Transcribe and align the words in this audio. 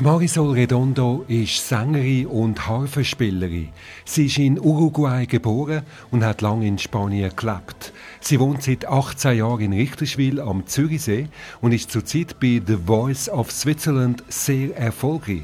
Marisol 0.00 0.50
Redondo 0.50 1.24
ist 1.28 1.68
Sängerin 1.68 2.26
und 2.26 2.66
Harfenspielerin. 2.66 3.68
Sie 4.04 4.26
ist 4.26 4.38
in 4.38 4.58
Uruguay 4.58 5.24
geboren 5.24 5.82
und 6.10 6.24
hat 6.24 6.40
lange 6.40 6.66
in 6.66 6.78
Spanien 6.78 7.30
gelebt. 7.36 7.92
Sie 8.20 8.40
wohnt 8.40 8.64
seit 8.64 8.86
18 8.86 9.38
Jahren 9.38 9.60
in 9.60 9.72
Richterswil 9.72 10.40
am 10.40 10.66
Zürichsee 10.66 11.28
und 11.60 11.70
ist 11.70 11.92
zurzeit 11.92 12.40
bei 12.40 12.60
The 12.66 12.78
Voice 12.84 13.28
of 13.28 13.52
Switzerland 13.52 14.24
sehr 14.28 14.76
erfolgreich. 14.76 15.42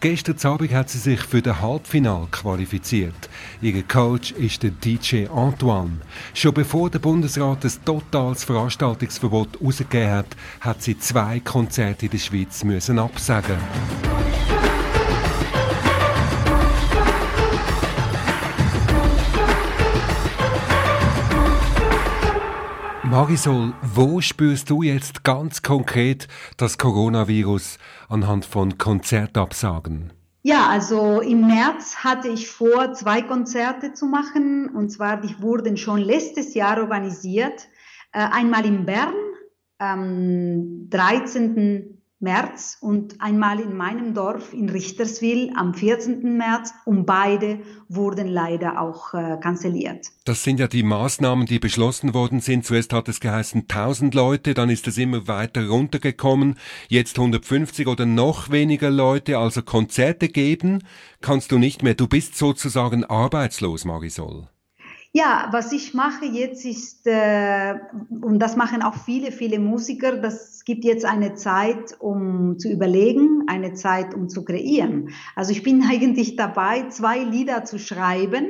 Gestern 0.00 0.38
Abend 0.44 0.72
hat 0.72 0.88
sie 0.88 0.98
sich 0.98 1.20
für 1.20 1.42
das 1.42 1.60
Halbfinale 1.60 2.28
qualifiziert. 2.30 3.28
Ihr 3.60 3.82
Coach 3.82 4.32
ist 4.32 4.62
der 4.62 4.70
DJ 4.70 5.26
Antoine. 5.26 5.98
Schon 6.32 6.54
bevor 6.54 6.88
der 6.88 7.00
Bundesrat 7.00 7.64
ein 7.64 7.72
totales 7.84 8.44
Veranstaltungsverbot 8.44 9.60
herausgegeben 9.60 10.10
hat, 10.10 10.36
hat 10.60 10.82
sie 10.82 10.98
zwei 10.98 11.40
Konzerte 11.40 12.06
in 12.06 12.12
der 12.12 12.18
Schweiz 12.18 12.64
müssen 12.64 12.98
absagen. 12.98 13.58
Marisol, 23.10 23.74
wo 23.82 24.20
spürst 24.20 24.70
du 24.70 24.82
jetzt 24.82 25.24
ganz 25.24 25.62
konkret 25.62 26.28
das 26.56 26.78
Coronavirus 26.78 27.78
anhand 28.08 28.44
von 28.44 28.78
Konzertabsagen? 28.78 30.12
Ja, 30.42 30.68
also 30.68 31.20
im 31.20 31.46
März 31.46 31.96
hatte 31.96 32.28
ich 32.28 32.48
vor, 32.48 32.94
zwei 32.94 33.20
Konzerte 33.20 33.92
zu 33.92 34.06
machen. 34.06 34.70
Und 34.70 34.90
zwar, 34.90 35.20
die 35.20 35.42
wurden 35.42 35.76
schon 35.76 35.98
letztes 35.98 36.54
Jahr 36.54 36.78
organisiert. 36.78 37.68
Äh, 38.12 38.20
einmal 38.20 38.64
in 38.64 38.86
Bern 38.86 39.12
am 39.78 40.88
13. 40.88 41.99
März 42.20 42.76
und 42.82 43.20
einmal 43.20 43.60
in 43.60 43.74
meinem 43.74 44.12
Dorf 44.12 44.52
in 44.52 44.68
Richterswil 44.68 45.52
am 45.56 45.72
14. 45.72 46.36
März 46.36 46.74
und 46.84 47.06
beide 47.06 47.60
wurden 47.88 48.28
leider 48.28 48.78
auch 48.80 49.14
äh, 49.14 49.38
kanzelliert. 49.40 50.08
Das 50.26 50.44
sind 50.44 50.60
ja 50.60 50.68
die 50.68 50.82
Maßnahmen, 50.82 51.46
die 51.46 51.58
beschlossen 51.58 52.12
worden 52.12 52.40
sind. 52.40 52.66
Zuerst 52.66 52.92
hat 52.92 53.08
es 53.08 53.20
geheißen 53.20 53.62
1000 53.62 54.14
Leute, 54.14 54.52
dann 54.52 54.68
ist 54.68 54.86
es 54.86 54.98
immer 54.98 55.26
weiter 55.28 55.66
runtergekommen. 55.68 56.56
Jetzt 56.88 57.18
150 57.18 57.86
oder 57.86 58.04
noch 58.04 58.50
weniger 58.50 58.90
Leute, 58.90 59.38
also 59.38 59.62
Konzerte 59.62 60.28
geben 60.28 60.84
kannst 61.22 61.52
du 61.52 61.58
nicht 61.58 61.82
mehr. 61.82 61.94
Du 61.94 62.06
bist 62.06 62.36
sozusagen 62.36 63.04
arbeitslos, 63.04 63.86
Marisol. 63.86 64.48
Ja, 65.12 65.48
was 65.50 65.72
ich 65.72 65.92
mache 65.92 66.24
jetzt 66.26 66.64
ist, 66.64 67.04
äh, 67.06 67.74
und 68.10 68.38
das 68.38 68.54
machen 68.54 68.82
auch 68.82 68.94
viele, 68.94 69.32
viele 69.32 69.58
Musiker, 69.58 70.16
das 70.16 70.59
gibt 70.70 70.84
jetzt 70.84 71.04
eine 71.04 71.34
Zeit, 71.34 71.96
um 71.98 72.60
zu 72.60 72.70
überlegen, 72.70 73.42
eine 73.48 73.74
Zeit, 73.74 74.14
um 74.14 74.28
zu 74.28 74.44
kreieren. 74.44 75.08
Also 75.34 75.50
ich 75.50 75.64
bin 75.64 75.82
eigentlich 75.90 76.36
dabei, 76.36 76.88
zwei 76.90 77.18
Lieder 77.18 77.64
zu 77.64 77.76
schreiben 77.76 78.46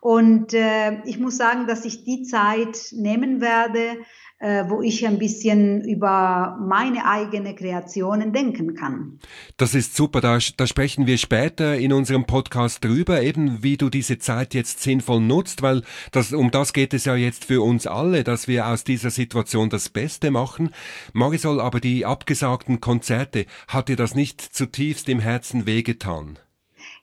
und 0.00 0.54
äh, 0.54 1.02
ich 1.04 1.18
muss 1.18 1.36
sagen, 1.36 1.66
dass 1.66 1.84
ich 1.84 2.04
die 2.04 2.22
Zeit 2.22 2.92
nehmen 2.92 3.40
werde, 3.40 3.98
wo 4.38 4.82
ich 4.82 5.06
ein 5.06 5.18
bisschen 5.18 5.82
über 5.82 6.58
meine 6.60 7.06
eigene 7.06 7.54
Kreationen 7.54 8.34
denken 8.34 8.74
kann. 8.74 9.18
Das 9.56 9.74
ist 9.74 9.96
super, 9.96 10.20
da, 10.20 10.38
da 10.56 10.66
sprechen 10.66 11.06
wir 11.06 11.16
später 11.16 11.78
in 11.78 11.92
unserem 11.92 12.26
Podcast 12.26 12.84
drüber, 12.84 13.22
eben 13.22 13.62
wie 13.62 13.78
du 13.78 13.88
diese 13.88 14.18
Zeit 14.18 14.52
jetzt 14.52 14.82
sinnvoll 14.82 15.20
nutzt, 15.20 15.62
weil 15.62 15.82
das, 16.12 16.34
um 16.34 16.50
das 16.50 16.74
geht 16.74 16.92
es 16.92 17.06
ja 17.06 17.16
jetzt 17.16 17.46
für 17.46 17.62
uns 17.62 17.86
alle, 17.86 18.24
dass 18.24 18.46
wir 18.46 18.66
aus 18.66 18.84
dieser 18.84 19.10
Situation 19.10 19.70
das 19.70 19.88
Beste 19.88 20.30
machen. 20.30 20.70
Marisol, 21.14 21.60
aber 21.60 21.80
die 21.80 22.04
abgesagten 22.04 22.80
Konzerte, 22.80 23.46
hat 23.68 23.88
dir 23.88 23.96
das 23.96 24.14
nicht 24.14 24.40
zutiefst 24.40 25.08
im 25.08 25.20
Herzen 25.20 25.64
wehgetan? 25.64 26.38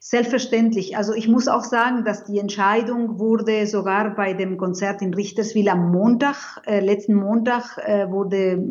Selbstverständlich. 0.06 0.97
Also 0.97 1.14
ich 1.14 1.30
muss 1.30 1.47
auch 1.47 1.64
sagen, 1.64 2.03
dass 2.03 2.25
die 2.25 2.38
Entscheidung 2.38 3.19
wurde 3.19 3.66
sogar 3.68 4.14
bei 4.14 4.34
dem 4.34 4.58
Konzert 4.58 5.02
in 5.02 5.14
Richterswil 5.14 5.69
am 5.69 5.94
Montag, 5.94 6.62
äh, 6.66 6.81
letzten 6.81 7.14
Montag 7.14 7.78
äh, 7.78 8.12
wurde 8.12 8.62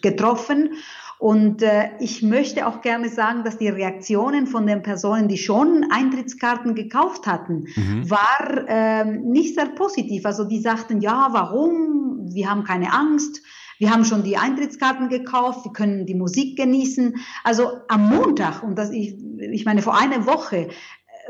getroffen. 0.00 0.74
Und 1.18 1.62
äh, 1.62 1.88
ich 1.98 2.22
möchte 2.22 2.68
auch 2.68 2.82
gerne 2.82 3.08
sagen, 3.08 3.42
dass 3.42 3.58
die 3.58 3.68
Reaktionen 3.68 4.46
von 4.46 4.64
den 4.64 4.82
Personen, 4.82 5.26
die 5.26 5.38
schon 5.38 5.88
Eintrittskarten 5.90 6.76
gekauft 6.76 7.26
hatten, 7.26 7.66
mhm. 7.74 8.08
war 8.08 8.68
äh, 8.68 9.04
nicht 9.06 9.56
sehr 9.56 9.66
positiv. 9.66 10.24
Also 10.24 10.44
die 10.44 10.60
sagten, 10.60 11.00
ja, 11.00 11.30
warum? 11.32 12.28
Wir 12.32 12.48
haben 12.48 12.62
keine 12.62 12.92
Angst. 12.92 13.42
Wir 13.78 13.90
haben 13.90 14.04
schon 14.04 14.24
die 14.24 14.36
Eintrittskarten 14.36 15.08
gekauft, 15.08 15.64
wir 15.64 15.72
können 15.72 16.04
die 16.04 16.14
Musik 16.14 16.56
genießen. 16.56 17.16
Also 17.44 17.70
am 17.88 18.08
Montag, 18.08 18.62
und 18.62 18.76
das, 18.76 18.90
ich, 18.90 19.16
ich 19.38 19.64
meine 19.64 19.82
vor 19.82 19.96
einer 19.98 20.26
Woche, 20.26 20.68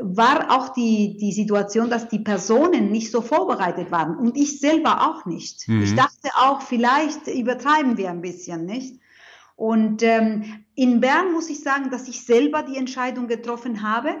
war 0.01 0.51
auch 0.51 0.69
die, 0.69 1.17
die 1.17 1.31
Situation, 1.31 1.89
dass 1.89 2.07
die 2.07 2.19
Personen 2.19 2.91
nicht 2.91 3.11
so 3.11 3.21
vorbereitet 3.21 3.91
waren 3.91 4.17
und 4.17 4.37
ich 4.37 4.59
selber 4.59 5.09
auch 5.09 5.25
nicht. 5.25 5.67
Mhm. 5.67 5.83
Ich 5.83 5.95
dachte 5.95 6.29
auch, 6.35 6.61
vielleicht 6.61 7.27
übertreiben 7.27 7.97
wir 7.97 8.09
ein 8.09 8.21
bisschen, 8.21 8.65
nicht? 8.65 8.99
Und 9.55 10.03
ähm, 10.03 10.63
in 10.73 11.01
Bern 11.01 11.33
muss 11.33 11.49
ich 11.49 11.61
sagen, 11.61 11.89
dass 11.91 12.07
ich 12.07 12.25
selber 12.25 12.63
die 12.63 12.77
Entscheidung 12.77 13.27
getroffen 13.27 13.83
habe, 13.83 14.15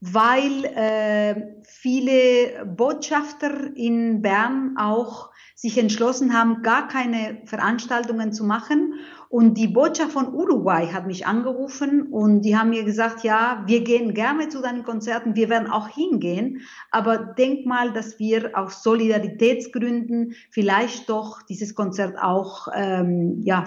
weil 0.00 0.64
äh, 0.66 1.56
viele 1.64 2.66
Botschafter 2.66 3.74
in 3.74 4.20
Bern 4.20 4.76
auch 4.78 5.30
sich 5.58 5.76
entschlossen 5.76 6.34
haben, 6.34 6.62
gar 6.62 6.86
keine 6.86 7.42
Veranstaltungen 7.44 8.32
zu 8.32 8.44
machen 8.44 8.94
und 9.30 9.54
die 9.54 9.68
Botschaft 9.68 10.12
von 10.12 10.32
Uruguay 10.32 10.86
hat 10.86 11.06
mich 11.06 11.26
angerufen 11.26 12.02
und 12.10 12.42
die 12.42 12.56
haben 12.56 12.70
mir 12.70 12.84
gesagt, 12.84 13.24
ja, 13.24 13.62
wir 13.66 13.84
gehen 13.84 14.14
gerne 14.14 14.48
zu 14.48 14.62
deinen 14.62 14.84
Konzerten, 14.84 15.36
wir 15.36 15.50
werden 15.50 15.70
auch 15.70 15.88
hingehen, 15.88 16.62
aber 16.90 17.18
denk 17.18 17.66
mal, 17.66 17.92
dass 17.92 18.18
wir 18.18 18.56
aus 18.56 18.82
Solidaritätsgründen 18.82 20.34
vielleicht 20.50 21.10
doch 21.10 21.42
dieses 21.42 21.74
Konzert 21.74 22.18
auch 22.18 22.68
ähm, 22.74 23.42
ja, 23.42 23.66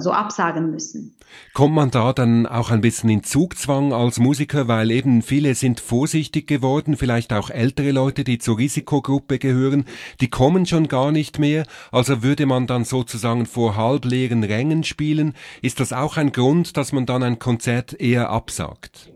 so 0.00 0.10
absagen 0.10 0.70
müssen. 0.70 1.14
Kommt 1.52 1.74
man 1.74 1.90
da 1.90 2.12
dann 2.12 2.46
auch 2.46 2.70
ein 2.70 2.80
bisschen 2.80 3.10
in 3.10 3.22
Zugzwang 3.22 3.92
als 3.92 4.18
Musiker, 4.18 4.68
weil 4.68 4.90
eben 4.90 5.22
viele 5.22 5.54
sind 5.54 5.80
vorsichtig 5.80 6.46
geworden, 6.46 6.96
vielleicht 6.96 7.32
auch 7.32 7.50
ältere 7.50 7.90
Leute, 7.92 8.24
die 8.24 8.38
zur 8.38 8.58
Risikogruppe 8.58 9.38
gehören, 9.38 9.84
die 10.20 10.30
kommen 10.30 10.66
schon 10.66 10.88
gar 10.88 11.12
nicht 11.12 11.38
mehr, 11.38 11.64
also 11.92 12.22
würde 12.22 12.46
man 12.46 12.66
dann 12.66 12.84
sozusagen 12.84 13.46
vor 13.46 13.76
halbleeren 13.76 14.44
Rängen 14.44 14.84
spielen, 14.94 15.34
ist 15.60 15.80
das 15.80 15.92
auch 15.92 16.16
ein 16.16 16.30
Grund, 16.30 16.76
dass 16.76 16.92
man 16.92 17.04
dann 17.04 17.24
ein 17.24 17.40
Konzert 17.40 18.00
eher 18.00 18.30
absagt? 18.30 19.10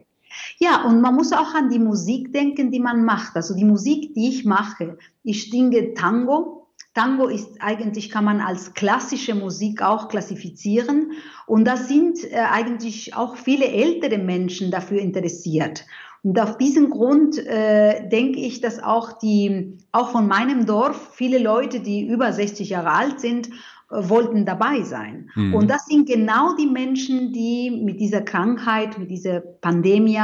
Ja, 0.59 0.83
und 0.85 1.01
man 1.01 1.15
muss 1.15 1.33
auch 1.33 1.55
an 1.55 1.71
die 1.71 1.79
Musik 1.79 2.33
denken, 2.33 2.73
die 2.73 2.81
man 2.81 3.05
macht. 3.05 3.37
Also 3.37 3.55
die 3.55 3.65
Musik, 3.65 4.13
die 4.15 4.29
ich 4.29 4.45
mache, 4.45 4.99
ich 5.23 5.51
singe 5.51 5.95
Tango. 5.95 6.67
Tango 6.95 7.29
ist 7.29 7.61
eigentlich, 7.61 8.11
kann 8.11 8.25
man 8.25 8.41
als 8.41 8.75
klassische 8.75 9.37
Musik 9.37 9.83
auch 9.83 10.09
klassifizieren. 10.09 11.13
Und 11.47 11.65
da 11.65 11.77
sind 11.77 12.25
äh, 12.25 12.39
eigentlich 12.39 13.15
auch 13.15 13.37
viele 13.37 13.69
ältere 13.69 14.19
Menschen 14.19 14.73
dafür 14.73 15.01
interessiert. 15.01 15.85
Und 16.25 16.41
auf 16.41 16.59
diesen 16.59 16.91
Grund 16.91 17.39
äh, 17.39 18.09
denke 18.09 18.41
ich, 18.41 18.61
dass 18.61 18.83
auch 18.83 19.19
die, 19.19 19.79
auch 19.93 20.11
von 20.11 20.27
meinem 20.27 20.67
Dorf 20.67 21.15
viele 21.15 21.39
Leute, 21.39 21.79
die 21.79 22.05
über 22.05 22.33
60 22.33 22.71
Jahre 22.71 22.91
alt 22.91 23.21
sind 23.21 23.51
wollten 23.91 24.45
dabei 24.45 24.83
sein. 24.83 25.31
Mhm. 25.35 25.55
Und 25.55 25.71
das 25.71 25.87
sind 25.87 26.07
genau 26.07 26.55
die 26.57 26.67
Menschen, 26.67 27.33
die 27.33 27.71
mit 27.71 28.01
dieser 28.01 28.21
Krankheit, 28.21 28.99
mit 28.99 29.11
dieser 29.11 29.41
Pandemie 29.41 30.21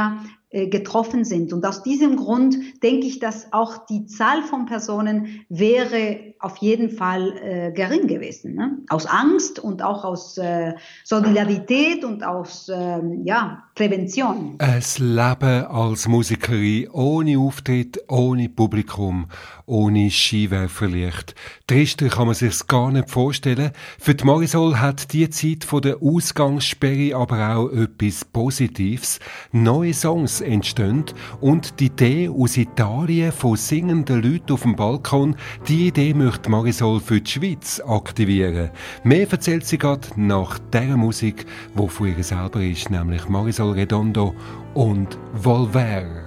äh, 0.49 0.67
getroffen 0.67 1.25
sind. 1.25 1.51
Und 1.51 1.65
aus 1.65 1.83
diesem 1.83 2.15
Grund 2.15 2.55
denke 2.83 3.07
ich, 3.07 3.19
dass 3.19 3.51
auch 3.51 3.85
die 3.87 4.05
Zahl 4.05 4.43
von 4.43 4.65
Personen 4.67 5.45
wäre 5.49 6.34
auf 6.39 6.57
jeden 6.57 6.89
Fall 6.89 7.33
äh, 7.37 7.71
gering 7.71 8.07
gewesen. 8.07 8.55
Ne? 8.55 8.77
Aus 8.89 9.05
Angst 9.05 9.59
und 9.59 9.81
auch 9.81 10.03
aus 10.03 10.37
äh, 10.37 10.73
Solidarität 11.03 12.03
und 12.03 12.23
aus 12.23 12.69
äh, 12.69 12.99
ja, 13.23 13.63
Prävention. 13.73 14.55
Ein 14.59 14.83
Leben 14.99 15.65
als 15.65 16.07
Musikerin 16.07 16.89
ohne 16.91 17.39
Auftritt, 17.39 17.99
ohne 18.07 18.49
Publikum, 18.49 19.27
ohne 19.65 20.09
Skiwerferlicht. 20.11 21.35
Trister 21.67 22.09
kann 22.09 22.27
man 22.27 22.35
sich's 22.35 22.67
gar 22.67 22.91
nicht 22.91 23.09
vorstellen. 23.09 23.71
Für 23.99 24.13
die 24.13 24.23
Marisol 24.23 24.79
hat 24.79 25.13
die 25.13 25.29
Zeit 25.29 25.63
von 25.63 25.81
der 25.81 26.01
Ausgangssperre 26.01 27.15
aber 27.15 27.55
auch 27.55 27.71
etwas 27.71 28.23
Positives. 28.25 29.19
Neue 29.51 29.93
Songs 29.93 30.41
entstehen 30.41 31.05
und 31.41 31.79
die 31.79 31.85
Idee 31.87 32.29
aus 32.29 32.57
Italien 32.57 33.31
von 33.31 33.55
singenden 33.55 34.21
Leuten 34.21 34.53
auf 34.53 34.63
dem 34.63 34.75
Balkon, 34.75 35.35
die 35.67 35.87
Idee 35.87 36.13
möchte 36.25 36.49
Marisol 36.49 36.99
für 36.99 37.21
die 37.21 37.31
Schweiz 37.31 37.79
aktivieren. 37.87 38.71
Mehr 39.03 39.29
erzählt 39.31 39.65
sie 39.65 39.77
gerade 39.77 40.07
nach 40.15 40.57
der 40.73 40.97
Musik, 40.97 41.45
wo 41.75 41.87
von 41.87 42.07
ihr 42.07 42.23
selber 42.23 42.61
ist, 42.61 42.89
nämlich 42.89 43.29
Marisol 43.29 43.73
Redondo 43.73 44.33
und 44.73 45.19
Volver. 45.33 46.25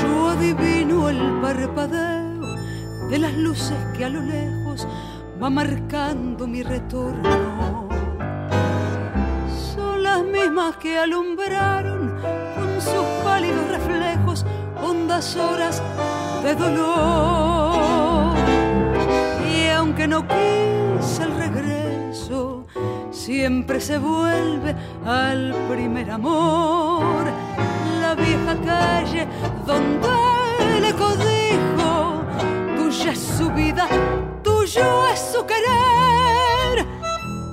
Yo 0.00 0.28
adivino 0.28 1.08
el 1.08 1.20
parpadeo 1.42 2.56
de 3.10 3.18
las 3.18 3.34
luces 3.34 3.76
que 3.96 4.04
a 4.04 4.08
lo 4.08 4.20
lejos 4.20 4.86
va 5.42 5.50
marcando 5.50 6.46
mi 6.46 6.62
retorno. 6.62 7.88
Son 9.74 10.00
las 10.00 10.22
mismas 10.22 10.76
que 10.76 10.96
alumbraron 10.96 12.14
con 12.54 12.80
sus 12.80 13.06
pálidos 13.24 13.66
reflejos 13.68 14.46
hondas 14.80 15.36
horas 15.36 15.82
de 16.44 16.54
dolor. 16.54 18.13
Aunque 20.04 20.08
no 20.08 20.28
quise 20.28 21.22
el 21.22 21.34
regreso, 21.34 22.66
siempre 23.10 23.80
se 23.80 23.96
vuelve 23.96 24.74
al 25.06 25.54
primer 25.70 26.10
amor. 26.10 27.24
La 28.02 28.14
vieja 28.14 28.54
calle 28.66 29.26
donde 29.66 30.80
le 30.82 30.92
codijo, 30.92 32.22
tuya 32.76 33.12
es 33.12 33.18
su 33.18 33.50
vida, 33.52 33.88
tuyo 34.42 35.08
es 35.08 35.20
su 35.20 35.46
querer. 35.46 36.86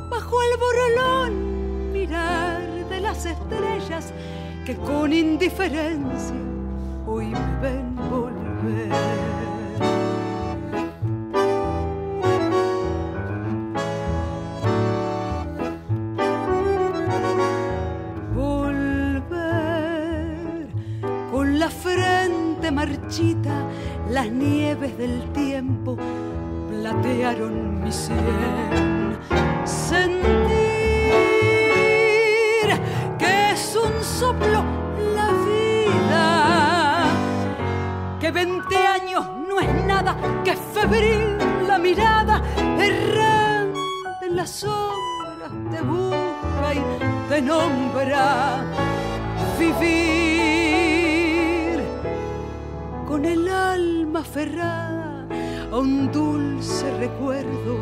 Bajo 0.09 0.38
el 0.44 0.57
borrolón 0.59 1.94
mirar 1.94 2.63
de 2.89 3.00
las 3.00 3.25
estrellas 3.25 4.12
que 4.65 4.75
con 4.75 5.13
indiferencia 5.13 6.36
hoy 7.07 7.33
ven. 7.62 7.95
Volver 8.09 9.61
las 24.10 24.31
nieves 24.31 24.98
del 24.98 25.22
tiempo 25.34 25.98
platearon 26.69 27.84
mi 27.84 27.92
sien. 27.92 29.18
Sentir 29.66 30.08
que 33.19 33.52
es 33.52 33.75
un 33.75 34.02
soplo 34.02 34.63
la 35.13 35.28
vida, 35.46 37.06
que 38.22 38.31
20 38.31 38.78
años 38.78 39.25
no 39.46 39.60
es 39.60 39.86
nada, 39.86 40.16
que 40.46 40.56
febril 40.56 41.38
la 41.68 41.78
mirada 41.78 42.42
errante 42.80 44.25
en 44.25 44.38
las 44.38 44.52
sombras 44.52 45.52
te 45.69 45.81
busca 45.81 46.74
y 46.75 46.81
te 47.28 47.42
nombra 47.42 48.63
vivir 49.60 50.90
con 53.12 53.25
el 53.25 53.46
alma 53.50 54.22
aferrada 54.22 55.28
a 55.69 55.78
un 55.78 56.10
dulce 56.13 56.90
recuerdo 56.98 57.75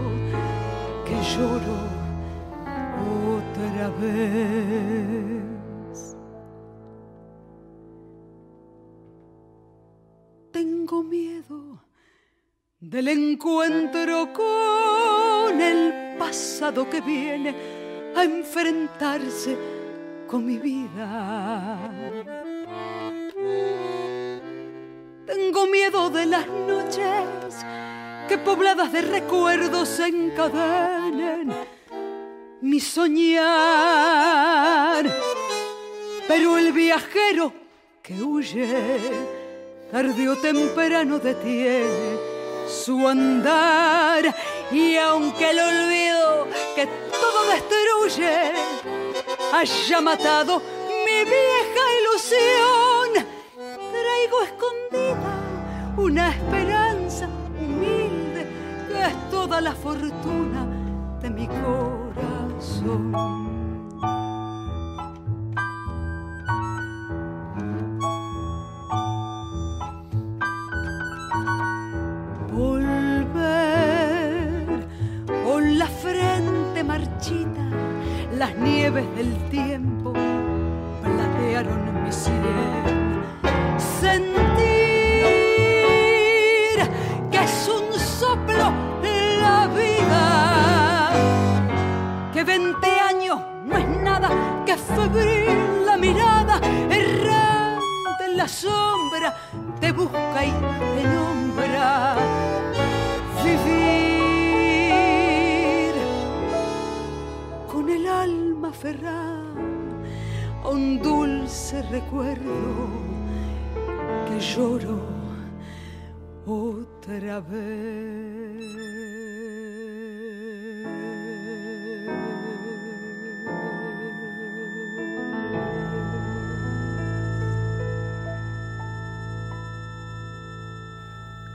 que 1.05 1.15
lloro 1.31 1.77
otra 3.37 3.89
vez. 4.01 5.45
Tengo 10.51 11.03
miedo 11.03 11.79
del 12.79 13.09
encuentro 13.09 14.33
con 14.33 15.61
el 15.61 16.17
pasado 16.17 16.89
que 16.89 17.01
viene 17.01 17.53
a 18.15 18.23
enfrentarse 18.23 19.55
con 20.27 20.43
mi 20.43 20.57
vida. 20.57 21.91
Tengo 25.29 25.67
miedo 25.67 26.09
de 26.09 26.25
las 26.25 26.47
noches 26.47 27.63
que 28.27 28.39
pobladas 28.39 28.91
de 28.91 29.03
recuerdos 29.03 29.99
encadenen 29.99 31.53
mi 32.61 32.79
soñar. 32.79 33.45
Pero 36.27 36.57
el 36.57 36.73
viajero 36.73 37.53
que 38.01 38.19
huye, 38.23 38.67
tarde 39.91 40.29
o 40.29 40.35
temprano 40.35 41.19
detiene 41.19 42.17
su 42.67 43.07
andar. 43.07 44.35
Y 44.71 44.95
aunque 44.95 45.51
el 45.51 45.59
olvido 45.59 46.47
que 46.75 46.87
todo 47.21 47.45
destruye 47.51 48.53
haya 49.53 50.01
matado 50.01 50.59
mi 51.05 51.23
vieja 51.23 51.78
la 59.61 59.73
fortuna 59.73 60.65
de 61.21 61.29
mi 61.29 61.47
corazón. 61.47 63.48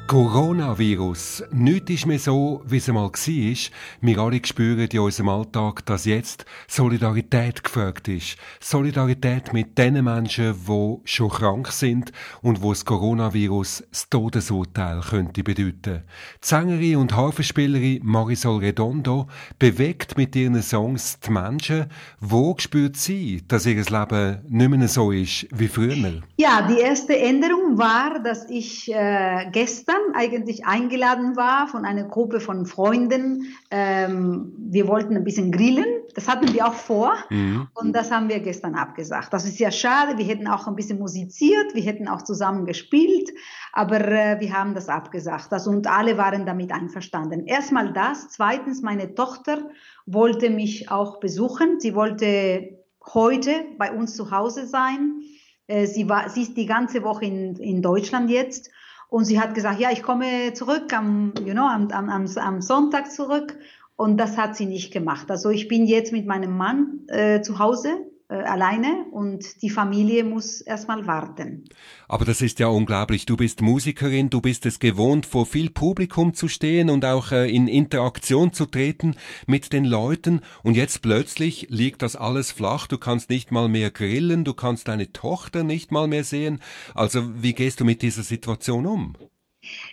Coronavirus. 0.06 1.44
Nichts 1.50 1.90
ist 1.90 2.06
mehr 2.06 2.18
so, 2.18 2.62
wie 2.66 2.76
es 2.76 2.88
einmal 2.88 3.08
war. 3.08 3.70
Wir 4.02 4.18
alle 4.18 4.40
spüren 4.44 4.86
in 4.86 4.98
unserem 4.98 5.30
Alltag, 5.30 5.86
dass 5.86 6.04
jetzt 6.04 6.44
Solidarität 6.68 7.64
gefragt 7.64 8.08
ist. 8.08 8.36
Solidarität 8.60 9.54
mit 9.54 9.78
den 9.78 10.04
Menschen, 10.04 10.54
die 10.68 10.96
schon 11.04 11.30
krank 11.30 11.68
sind 11.68 12.12
und 12.42 12.62
wo 12.62 12.72
das 12.72 12.84
Coronavirus 12.84 13.84
das 13.90 14.10
Todesurteil 14.10 15.00
könnte 15.00 15.42
bedeuten. 15.42 16.02
Die 16.42 16.46
Sängerin 16.46 16.96
und 16.96 17.16
Harfenspielerin 17.16 18.00
Marisol 18.04 18.58
Redondo 18.58 19.26
bewegt 19.58 20.18
mit 20.18 20.36
ihren 20.36 20.62
Songs 20.62 21.18
die 21.20 21.30
Menschen. 21.30 21.86
Wo 22.20 22.54
spürt 22.58 22.98
sie, 22.98 23.42
dass 23.48 23.64
ihr 23.64 23.76
Leben 23.76 24.42
nicht 24.48 24.70
mehr 24.70 24.88
so 24.88 25.10
ist 25.12 25.46
wie 25.50 25.68
früher? 25.68 26.22
Ja, 26.36 26.68
die 26.68 26.78
erste 26.78 27.18
Änderung 27.18 27.78
war, 27.78 28.22
dass 28.22 28.50
ich 28.50 28.92
äh, 28.92 29.46
gestern 29.50 29.93
eigentlich 30.14 30.66
eingeladen 30.66 31.36
war 31.36 31.66
von 31.68 31.84
einer 31.84 32.04
Gruppe 32.04 32.40
von 32.40 32.66
Freunden. 32.66 33.54
Ähm, 33.70 34.52
wir 34.58 34.88
wollten 34.88 35.16
ein 35.16 35.24
bisschen 35.24 35.50
grillen. 35.52 35.86
Das 36.14 36.28
hatten 36.28 36.52
wir 36.52 36.66
auch 36.66 36.74
vor. 36.74 37.14
Mhm. 37.30 37.68
Und 37.74 37.92
das 37.94 38.10
haben 38.10 38.28
wir 38.28 38.40
gestern 38.40 38.74
abgesagt. 38.74 39.32
Das 39.32 39.44
ist 39.44 39.58
ja 39.58 39.70
schade. 39.70 40.16
Wir 40.18 40.26
hätten 40.26 40.46
auch 40.46 40.66
ein 40.66 40.76
bisschen 40.76 40.98
musiziert. 40.98 41.74
Wir 41.74 41.82
hätten 41.82 42.08
auch 42.08 42.22
zusammen 42.22 42.66
gespielt. 42.66 43.30
Aber 43.72 44.00
äh, 44.00 44.38
wir 44.40 44.52
haben 44.52 44.74
das 44.74 44.88
abgesagt. 44.88 45.52
Also, 45.52 45.70
und 45.70 45.86
alle 45.86 46.16
waren 46.16 46.46
damit 46.46 46.72
einverstanden. 46.72 47.46
Erstmal 47.46 47.92
das. 47.92 48.28
Zweitens, 48.28 48.82
meine 48.82 49.14
Tochter 49.14 49.70
wollte 50.06 50.50
mich 50.50 50.90
auch 50.90 51.20
besuchen. 51.20 51.80
Sie 51.80 51.94
wollte 51.94 52.78
heute 53.12 53.66
bei 53.78 53.92
uns 53.92 54.16
zu 54.16 54.30
Hause 54.30 54.66
sein. 54.66 55.22
Äh, 55.66 55.86
sie, 55.86 56.08
war, 56.08 56.28
sie 56.28 56.42
ist 56.42 56.56
die 56.56 56.66
ganze 56.66 57.02
Woche 57.02 57.24
in, 57.24 57.56
in 57.56 57.82
Deutschland 57.82 58.30
jetzt 58.30 58.70
und 59.14 59.26
sie 59.26 59.38
hat 59.38 59.54
gesagt, 59.54 59.78
ja, 59.78 59.92
ich 59.92 60.02
komme 60.02 60.54
zurück 60.54 60.92
am, 60.92 61.34
you 61.46 61.52
know, 61.52 61.68
am, 61.68 61.88
am, 61.92 62.26
am 62.36 62.60
Sonntag 62.60 63.12
zurück. 63.12 63.56
Und 63.94 64.16
das 64.16 64.36
hat 64.36 64.56
sie 64.56 64.66
nicht 64.66 64.92
gemacht. 64.92 65.30
Also 65.30 65.50
ich 65.50 65.68
bin 65.68 65.86
jetzt 65.86 66.10
mit 66.10 66.26
meinem 66.26 66.56
Mann 66.56 67.06
äh, 67.06 67.40
zu 67.40 67.60
Hause 67.60 67.90
alleine 68.38 69.06
und 69.10 69.62
die 69.62 69.70
Familie 69.70 70.24
muss 70.24 70.60
erstmal 70.60 71.06
warten. 71.06 71.64
Aber 72.08 72.24
das 72.24 72.40
ist 72.42 72.58
ja 72.58 72.68
unglaublich. 72.68 73.26
Du 73.26 73.36
bist 73.36 73.60
Musikerin, 73.60 74.30
du 74.30 74.40
bist 74.40 74.66
es 74.66 74.78
gewohnt, 74.78 75.26
vor 75.26 75.46
viel 75.46 75.70
Publikum 75.70 76.34
zu 76.34 76.48
stehen 76.48 76.90
und 76.90 77.04
auch 77.04 77.32
äh, 77.32 77.48
in 77.48 77.68
Interaktion 77.68 78.52
zu 78.52 78.66
treten 78.66 79.16
mit 79.46 79.72
den 79.72 79.84
Leuten. 79.84 80.40
Und 80.62 80.76
jetzt 80.76 81.02
plötzlich 81.02 81.66
liegt 81.70 82.02
das 82.02 82.16
alles 82.16 82.52
flach. 82.52 82.86
Du 82.86 82.98
kannst 82.98 83.30
nicht 83.30 83.52
mal 83.52 83.68
mehr 83.68 83.90
grillen, 83.90 84.44
du 84.44 84.54
kannst 84.54 84.88
deine 84.88 85.12
Tochter 85.12 85.64
nicht 85.64 85.92
mal 85.92 86.06
mehr 86.06 86.24
sehen. 86.24 86.60
Also 86.94 87.42
wie 87.42 87.52
gehst 87.52 87.80
du 87.80 87.84
mit 87.84 88.02
dieser 88.02 88.22
Situation 88.22 88.86
um? 88.86 89.14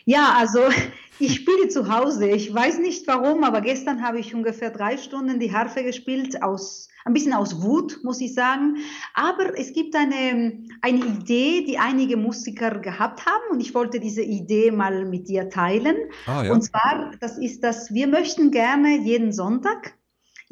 Ja, 0.05 0.35
also 0.37 0.59
ich 1.19 1.35
spiele 1.35 1.69
zu 1.69 1.93
Hause. 1.93 2.27
Ich 2.29 2.53
weiß 2.53 2.79
nicht 2.79 3.07
warum, 3.07 3.43
aber 3.43 3.61
gestern 3.61 4.01
habe 4.01 4.19
ich 4.19 4.33
ungefähr 4.35 4.71
drei 4.71 4.97
Stunden 4.97 5.39
die 5.39 5.53
Harfe 5.53 5.83
gespielt 5.83 6.41
aus 6.43 6.87
ein 7.03 7.13
bisschen 7.13 7.33
aus 7.33 7.63
Wut, 7.63 7.99
muss 8.03 8.21
ich 8.21 8.33
sagen. 8.33 8.77
Aber 9.15 9.57
es 9.57 9.73
gibt 9.73 9.95
eine, 9.95 10.63
eine 10.81 10.99
Idee, 10.99 11.65
die 11.65 11.79
einige 11.79 12.15
Musiker 12.15 12.79
gehabt 12.79 13.25
haben 13.25 13.43
und 13.51 13.59
ich 13.59 13.73
wollte 13.73 13.99
diese 13.99 14.21
Idee 14.21 14.71
mal 14.71 15.05
mit 15.05 15.27
dir 15.27 15.49
teilen. 15.49 15.95
Ah, 16.27 16.43
ja. 16.43 16.53
Und 16.53 16.61
zwar, 16.61 17.11
das 17.19 17.37
ist 17.37 17.63
dass 17.63 17.91
wir 17.93 18.07
möchten 18.07 18.51
gerne 18.51 18.99
jeden 18.99 19.31
Sonntag 19.31 19.95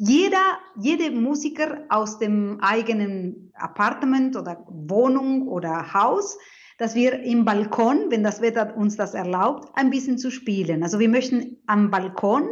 jeder, 0.02 0.58
jede 0.78 1.10
Musiker 1.10 1.84
aus 1.90 2.18
dem 2.18 2.58
eigenen 2.62 3.52
Apartment 3.54 4.34
oder 4.34 4.64
Wohnung 4.66 5.46
oder 5.46 5.92
Haus, 5.92 6.38
dass 6.80 6.94
wir 6.94 7.20
im 7.20 7.44
Balkon, 7.44 8.06
wenn 8.08 8.24
das 8.24 8.40
Wetter 8.40 8.74
uns 8.74 8.96
das 8.96 9.12
erlaubt, 9.12 9.68
ein 9.74 9.90
bisschen 9.90 10.16
zu 10.16 10.30
spielen. 10.30 10.82
Also 10.82 10.98
wir 10.98 11.10
möchten 11.10 11.58
am 11.66 11.90
Balkon 11.90 12.48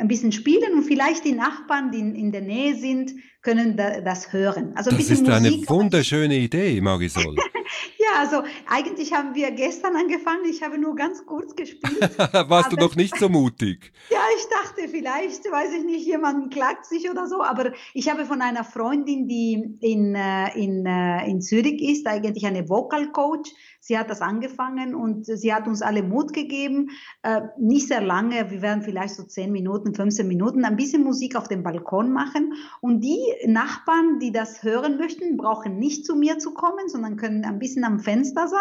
ein 0.00 0.08
bisschen 0.08 0.32
spielen 0.32 0.74
und 0.74 0.84
vielleicht 0.84 1.24
die 1.24 1.32
Nachbarn, 1.32 1.92
die 1.92 2.00
in 2.00 2.32
der 2.32 2.40
Nähe 2.40 2.74
sind, 2.74 3.12
können 3.42 3.76
da, 3.76 4.00
das 4.00 4.32
hören. 4.32 4.72
Also 4.74 4.90
ein 4.90 4.96
das 4.96 5.10
ist 5.10 5.20
Musik 5.20 5.34
eine 5.34 5.68
wunderschöne 5.68 6.36
Idee, 6.36 6.80
Marisol. 6.80 7.36
ja, 7.98 8.18
also 8.18 8.42
eigentlich 8.68 9.12
haben 9.12 9.34
wir 9.34 9.50
gestern 9.52 9.96
angefangen. 9.96 10.44
Ich 10.48 10.62
habe 10.62 10.78
nur 10.78 10.94
ganz 10.94 11.24
kurz 11.24 11.54
gespielt. 11.54 12.18
Warst 12.18 12.72
du 12.72 12.76
noch 12.76 12.96
nicht 12.96 13.16
so 13.16 13.28
mutig? 13.28 13.92
ja, 14.10 14.20
ich 14.36 14.46
dachte 14.48 14.88
vielleicht, 14.88 15.50
weiß 15.50 15.72
ich 15.78 15.84
nicht, 15.84 16.06
jemand 16.06 16.52
klagt 16.52 16.84
sich 16.84 17.10
oder 17.10 17.26
so. 17.26 17.42
Aber 17.42 17.72
ich 17.94 18.10
habe 18.10 18.26
von 18.26 18.42
einer 18.42 18.64
Freundin, 18.64 19.26
die 19.26 19.76
in, 19.80 20.14
äh, 20.14 20.58
in, 20.58 20.84
äh, 20.84 21.26
in 21.26 21.40
Zürich 21.40 21.80
ist, 21.80 22.06
eigentlich 22.06 22.44
eine 22.46 22.68
Vocal 22.68 23.10
Coach, 23.12 23.50
Sie 23.90 23.98
hat 23.98 24.08
das 24.08 24.22
angefangen 24.22 24.94
und 24.94 25.26
sie 25.26 25.52
hat 25.52 25.66
uns 25.66 25.82
alle 25.82 26.04
Mut 26.04 26.32
gegeben. 26.32 26.90
Äh, 27.24 27.40
nicht 27.58 27.88
sehr 27.88 28.00
lange, 28.00 28.48
wir 28.48 28.62
werden 28.62 28.82
vielleicht 28.82 29.16
so 29.16 29.24
10 29.24 29.50
Minuten, 29.50 29.96
15 29.96 30.28
Minuten 30.28 30.64
ein 30.64 30.76
bisschen 30.76 31.02
Musik 31.02 31.34
auf 31.34 31.48
dem 31.48 31.64
Balkon 31.64 32.12
machen. 32.12 32.54
Und 32.80 33.00
die 33.00 33.18
Nachbarn, 33.48 34.20
die 34.20 34.30
das 34.30 34.62
hören 34.62 34.96
möchten, 34.96 35.36
brauchen 35.36 35.80
nicht 35.80 36.06
zu 36.06 36.14
mir 36.14 36.38
zu 36.38 36.54
kommen, 36.54 36.88
sondern 36.88 37.16
können 37.16 37.44
ein 37.44 37.58
bisschen 37.58 37.82
am 37.82 37.98
Fenster 37.98 38.46
sein 38.46 38.60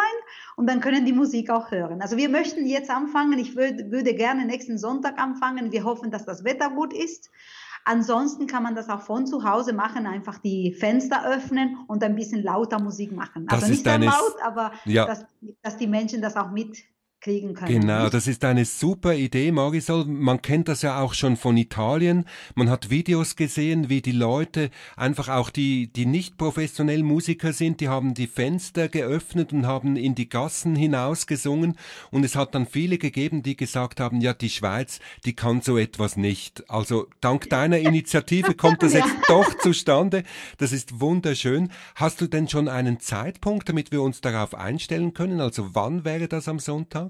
und 0.56 0.68
dann 0.68 0.82
können 0.82 1.06
die 1.06 1.14
Musik 1.14 1.52
auch 1.52 1.70
hören. 1.70 2.02
Also 2.02 2.18
wir 2.18 2.30
möchten 2.30 2.66
jetzt 2.66 2.90
anfangen. 2.90 3.38
Ich 3.38 3.56
würde, 3.56 3.92
würde 3.92 4.16
gerne 4.16 4.48
nächsten 4.48 4.80
Sonntag 4.80 5.20
anfangen. 5.20 5.72
Wir 5.72 5.84
hoffen, 5.84 6.10
dass 6.10 6.26
das 6.26 6.44
Wetter 6.44 6.72
gut 6.72 6.92
ist. 6.92 7.30
Ansonsten 7.92 8.46
kann 8.46 8.62
man 8.62 8.76
das 8.76 8.88
auch 8.88 9.02
von 9.02 9.26
zu 9.26 9.44
Hause 9.44 9.74
machen, 9.74 10.06
einfach 10.06 10.38
die 10.38 10.74
Fenster 10.74 11.26
öffnen 11.28 11.76
und 11.88 12.04
ein 12.04 12.16
bisschen 12.16 12.44
lauter 12.44 12.80
Musik 12.80 13.12
machen. 13.12 13.48
Das 13.48 13.64
also 13.64 13.72
nicht 13.72 13.84
sehr 13.84 13.98
laut, 13.98 14.36
aber 14.44 14.74
ja. 14.86 15.08
dass, 15.08 15.26
dass 15.64 15.78
die 15.78 15.88
Menschen 15.88 16.22
das 16.22 16.36
auch 16.36 16.52
mit 16.52 16.78
kriegen 17.22 17.54
können. 17.54 17.82
Genau, 17.82 18.10
das 18.10 18.28
ist 18.28 18.46
eine 18.46 18.66
super 18.66 19.14
Idee, 19.14 19.52
Marisol. 19.52 20.06
Man 20.06 20.42
kennt 20.42 20.68
das 20.68 20.82
ja 20.82 21.02
auch 21.02 21.14
schon 21.14 21.36
von 21.36 21.58
Italien. 21.58 22.26
Man 22.56 22.70
hat 22.70 22.90
Videos 22.90 23.36
gesehen, 23.36 23.90
wie 23.90 24.02
die 24.02 24.14
Leute, 24.14 24.70
einfach 24.96 25.28
auch 25.28 25.50
die, 25.50 25.92
die 25.92 26.06
nicht 26.06 26.38
professionell 26.38 27.04
Musiker 27.04 27.52
sind, 27.52 27.82
die 27.82 27.90
haben 27.90 28.14
die 28.14 28.28
Fenster 28.28 28.88
geöffnet 28.88 29.52
und 29.52 29.68
haben 29.68 29.98
in 29.98 30.16
die 30.16 30.30
Gassen 30.30 30.76
hinaus 30.76 31.28
gesungen. 31.28 31.78
Und 32.12 32.24
es 32.24 32.36
hat 32.36 32.56
dann 32.56 32.66
viele 32.66 32.98
gegeben, 32.98 33.44
die 33.44 33.58
gesagt 33.58 34.00
haben, 34.00 34.22
ja, 34.22 34.34
die 34.34 34.50
Schweiz, 34.50 35.00
die 35.26 35.34
kann 35.34 35.62
so 35.62 35.78
etwas 35.78 36.16
nicht. 36.16 36.70
Also 36.70 37.08
dank 37.20 37.50
deiner 37.50 37.80
Initiative 37.80 38.54
kommt 38.54 38.82
das 38.82 38.94
ja. 38.94 39.00
jetzt 39.00 39.16
doch 39.28 39.58
zustande. 39.60 40.24
Das 40.58 40.72
ist 40.72 41.00
wunderschön. 41.02 41.70
Hast 41.96 42.22
du 42.22 42.28
denn 42.28 42.48
schon 42.48 42.68
einen 42.70 43.00
Zeitpunkt, 43.00 43.68
damit 43.68 43.92
wir 43.92 44.02
uns 44.02 44.22
darauf 44.22 44.56
einstellen 44.56 45.14
können? 45.14 45.42
Also 45.42 45.76
wann 45.76 46.06
wäre 46.06 46.28
das 46.28 46.48
am 46.48 46.60
Sonntag? 46.60 47.09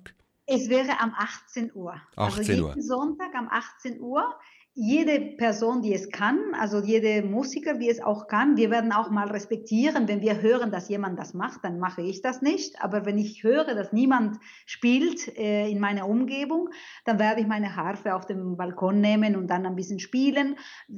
Es 0.52 0.68
wäre 0.68 1.00
am 1.00 1.14
18 1.16 1.76
Uhr. 1.76 2.02
18 2.16 2.20
also 2.40 2.42
jeden 2.42 2.82
Sonntag 2.82 3.36
am 3.36 3.50
18 3.50 4.02
Uhr. 4.02 4.40
Jede 4.82 5.20
Person, 5.36 5.82
die 5.82 5.94
es 5.94 6.10
kann, 6.10 6.40
also 6.58 6.80
jede 6.80 7.22
Musiker, 7.22 7.74
die 7.74 7.90
es 7.90 8.02
auch 8.02 8.28
kann, 8.28 8.56
wir 8.56 8.72
werden 8.72 8.94
auch 8.94 9.10
mal 9.10 9.28
respektieren, 9.28 10.08
wenn 10.08 10.22
wir 10.22 10.42
hören, 10.42 10.72
dass 10.72 10.88
jemand 10.88 11.20
das 11.20 11.34
macht, 11.34 11.66
dann 11.66 11.80
mache 11.80 12.02
ich 12.02 12.22
das 12.22 12.42
nicht. 12.42 12.82
Aber 12.82 13.06
wenn 13.06 13.18
ich 13.18 13.44
höre, 13.44 13.76
dass 13.76 13.92
niemand 13.92 14.38
spielt 14.66 15.38
äh, 15.38 15.70
in 15.70 15.82
meiner 15.82 16.08
Umgebung, 16.08 16.70
dann 17.04 17.20
werde 17.20 17.42
ich 17.42 17.48
meine 17.48 17.76
Harfe 17.76 18.16
auf 18.16 18.26
dem 18.26 18.56
Balkon 18.56 19.02
nehmen 19.02 19.36
und 19.36 19.48
dann 19.48 19.66
ein 19.66 19.76
bisschen 19.76 20.00
spielen. 20.00 20.56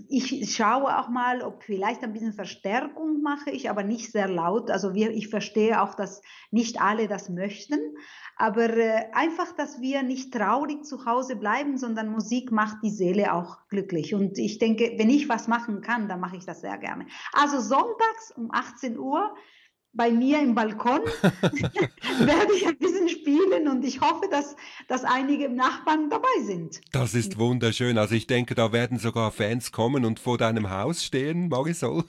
Ich 0.07 0.55
schaue 0.55 1.00
auch 1.00 1.09
mal, 1.09 1.41
ob 1.41 1.63
vielleicht 1.63 2.03
ein 2.03 2.13
bisschen 2.13 2.33
Verstärkung 2.33 3.23
mache 3.23 3.50
ich, 3.50 3.71
aber 3.71 3.81
nicht 3.81 4.11
sehr 4.11 4.27
laut. 4.27 4.69
Also 4.69 4.93
wir, 4.93 5.09
ich 5.09 5.29
verstehe 5.29 5.81
auch, 5.81 5.95
dass 5.95 6.21
nicht 6.51 6.79
alle 6.79 7.07
das 7.07 7.29
möchten. 7.29 7.79
Aber 8.38 8.69
äh, 8.75 9.05
einfach, 9.13 9.51
dass 9.53 9.81
wir 9.81 10.03
nicht 10.03 10.33
traurig 10.33 10.83
zu 10.83 11.05
Hause 11.05 11.35
bleiben, 11.35 11.77
sondern 11.77 12.09
Musik 12.09 12.51
macht 12.51 12.77
die 12.83 12.89
Seele 12.89 13.33
auch 13.33 13.57
glücklich. 13.71 14.13
Und 14.13 14.37
ich 14.37 14.59
denke, 14.59 14.93
wenn 14.97 15.09
ich 15.09 15.27
was 15.27 15.47
machen 15.47 15.81
kann, 15.81 16.07
dann 16.07 16.19
mache 16.19 16.37
ich 16.37 16.45
das 16.45 16.61
sehr 16.61 16.77
gerne. 16.77 17.07
Also 17.33 17.59
sonntags 17.59 18.31
um 18.35 18.51
18 18.51 18.99
Uhr 18.99 19.33
bei 19.93 20.11
mir 20.11 20.39
im 20.41 20.55
Balkon 20.55 21.01
werde 21.21 22.53
ich 22.55 22.67
ein 22.67 22.77
bisschen 22.77 23.09
spielen 23.09 23.67
und 23.67 23.83
ich 23.83 23.99
hoffe, 23.99 24.27
dass, 24.29 24.55
dass 24.87 25.03
einige 25.03 25.49
Nachbarn 25.49 26.09
dabei 26.09 26.43
sind. 26.45 26.81
Das 26.91 27.13
ist 27.13 27.37
wunderschön. 27.37 27.97
Also 27.97 28.15
ich 28.15 28.27
denke, 28.27 28.55
da 28.55 28.71
werden 28.71 28.99
sogar 28.99 29.31
Fans 29.31 29.71
kommen 29.71 30.05
und 30.05 30.19
vor 30.19 30.37
deinem 30.37 30.69
Haus 30.69 31.03
stehen, 31.03 31.49
Marisol. 31.49 32.05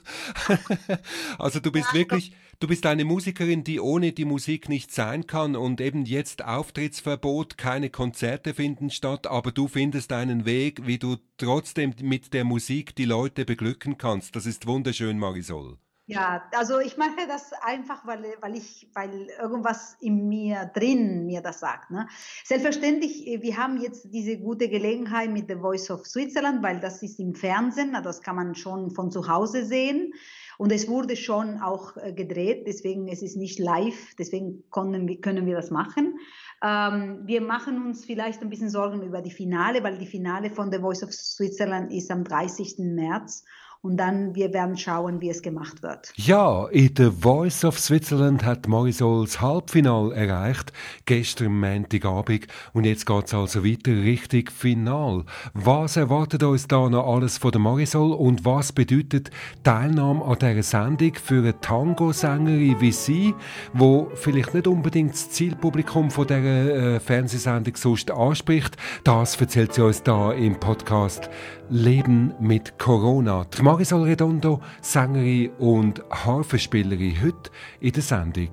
also 1.39 1.59
du 1.59 1.71
bist 1.71 1.87
ja, 1.93 1.99
wirklich, 1.99 2.35
du 2.63 2.67
bist 2.69 2.85
eine 2.85 3.03
Musikerin, 3.03 3.65
die 3.65 3.81
ohne 3.81 4.13
die 4.13 4.23
Musik 4.23 4.69
nicht 4.69 4.89
sein 4.89 5.27
kann 5.27 5.57
und 5.57 5.81
eben 5.81 6.05
jetzt 6.05 6.45
Auftrittsverbot, 6.45 7.57
keine 7.57 7.89
Konzerte 7.89 8.53
finden 8.53 8.89
statt, 8.89 9.27
aber 9.27 9.51
du 9.51 9.67
findest 9.67 10.13
einen 10.13 10.45
Weg, 10.45 10.87
wie 10.87 10.97
du 10.97 11.17
trotzdem 11.35 11.93
mit 12.01 12.33
der 12.33 12.45
Musik 12.45 12.95
die 12.95 13.03
Leute 13.03 13.43
beglücken 13.43 13.97
kannst. 13.97 14.37
Das 14.37 14.45
ist 14.45 14.65
wunderschön, 14.65 15.19
Marisol. 15.19 15.77
Ja, 16.05 16.43
also 16.51 16.79
ich 16.79 16.95
mache 16.95 17.27
das 17.27 17.51
einfach, 17.61 18.05
weil, 18.05 18.23
weil 18.39 18.55
ich, 18.55 18.89
weil 18.93 19.27
irgendwas 19.41 19.97
in 19.99 20.27
mir 20.29 20.69
drin 20.73 21.25
mir 21.25 21.41
das 21.41 21.61
sagt. 21.61 21.91
Ne? 21.91 22.07
Selbstverständlich, 22.45 23.25
äh, 23.27 23.41
wir 23.41 23.57
haben 23.57 23.77
jetzt 23.77 24.07
diese 24.13 24.37
gute 24.37 24.69
Gelegenheit 24.69 25.29
mit 25.29 25.49
The 25.49 25.55
Voice 25.55 25.89
of 25.91 26.05
Switzerland, 26.05 26.61
weil 26.61 26.81
das 26.81 27.03
ist 27.03 27.19
im 27.19 27.35
Fernsehen, 27.35 27.97
das 28.03 28.21
kann 28.21 28.35
man 28.35 28.55
schon 28.55 28.91
von 28.91 29.11
zu 29.11 29.29
Hause 29.29 29.65
sehen. 29.65 30.13
Und 30.57 30.71
es 30.71 30.87
wurde 30.87 31.15
schon 31.15 31.59
auch 31.59 31.97
äh, 31.97 32.13
gedreht, 32.13 32.65
deswegen 32.67 33.07
es 33.07 33.21
ist 33.21 33.37
nicht 33.37 33.59
live, 33.59 34.15
deswegen 34.17 34.63
können, 34.71 35.21
können 35.21 35.45
wir 35.45 35.55
das 35.55 35.71
machen. 35.71 36.19
Ähm, 36.63 37.21
wir 37.25 37.41
machen 37.41 37.85
uns 37.85 38.05
vielleicht 38.05 38.41
ein 38.41 38.49
bisschen 38.49 38.69
Sorgen 38.69 39.01
über 39.01 39.21
die 39.21 39.31
Finale, 39.31 39.83
weil 39.83 39.97
die 39.97 40.05
Finale 40.05 40.49
von 40.49 40.71
The 40.71 40.79
Voice 40.79 41.03
of 41.03 41.13
Switzerland 41.13 41.91
ist 41.91 42.11
am 42.11 42.23
30. 42.23 42.75
März 42.79 43.43
und 43.83 43.97
dann 43.97 44.33
wir 44.33 44.53
werden 44.53 44.77
schauen, 44.77 45.19
wie 45.19 45.29
es 45.29 45.41
gemacht 45.41 45.83
wird. 45.83 46.13
Ja, 46.15 46.67
in 46.69 46.91
The 46.97 47.11
Voice 47.11 47.65
of 47.65 47.77
Switzerland 47.77 48.45
hat 48.45 48.67
Marisol 48.67 49.25
das 49.25 49.41
Halbfinale 49.41 50.15
erreicht, 50.15 50.71
gestern 51.05 51.59
Montagabend 51.59 52.47
und 52.71 52.85
jetzt 52.85 53.05
geht 53.05 53.25
es 53.25 53.33
also 53.33 53.65
weiter 53.65 53.91
Richtung 53.91 54.49
Final. 54.49 55.25
Was 55.53 55.97
erwartet 55.97 56.43
uns 56.43 56.65
da 56.67 56.89
noch 56.89 57.05
alles 57.05 57.37
von 57.37 57.51
der 57.51 57.59
Marisol 57.59 58.13
und 58.13 58.45
was 58.45 58.71
bedeutet 58.71 59.31
Teilnahme 59.63 60.23
an 60.23 60.39
dieser 60.39 60.63
Sendung 60.63 61.15
für 61.15 61.39
eine 61.39 61.59
Tango-Sängerin 61.59 62.79
wie 62.79 62.91
sie, 62.93 63.35
wo 63.73 64.09
vielleicht 64.15 64.53
nicht 64.53 64.67
unbedingt 64.67 65.11
das 65.11 65.29
Zielpublikum 65.31 66.09
von 66.09 66.25
dieser 66.25 66.95
äh, 66.95 66.99
Fernsehsendung 67.01 67.75
sonst 67.75 68.11
anspricht? 68.11 68.77
Das 69.03 69.39
erzählt 69.39 69.73
sie 69.73 69.83
uns 69.83 70.01
da 70.03 70.31
im 70.31 70.57
Podcast 70.57 71.29
Leben 71.73 72.35
mit 72.39 72.77
Corona. 72.77 73.45
Die 73.45 73.63
Marisol 73.63 74.03
Redondo, 74.03 74.61
Sängerin 74.83 75.49
und 75.57 76.03
Harfenspielerin, 76.11 77.19
heute 77.19 77.49
in 77.79 77.93
der 77.93 78.03
Sendung. 78.03 78.51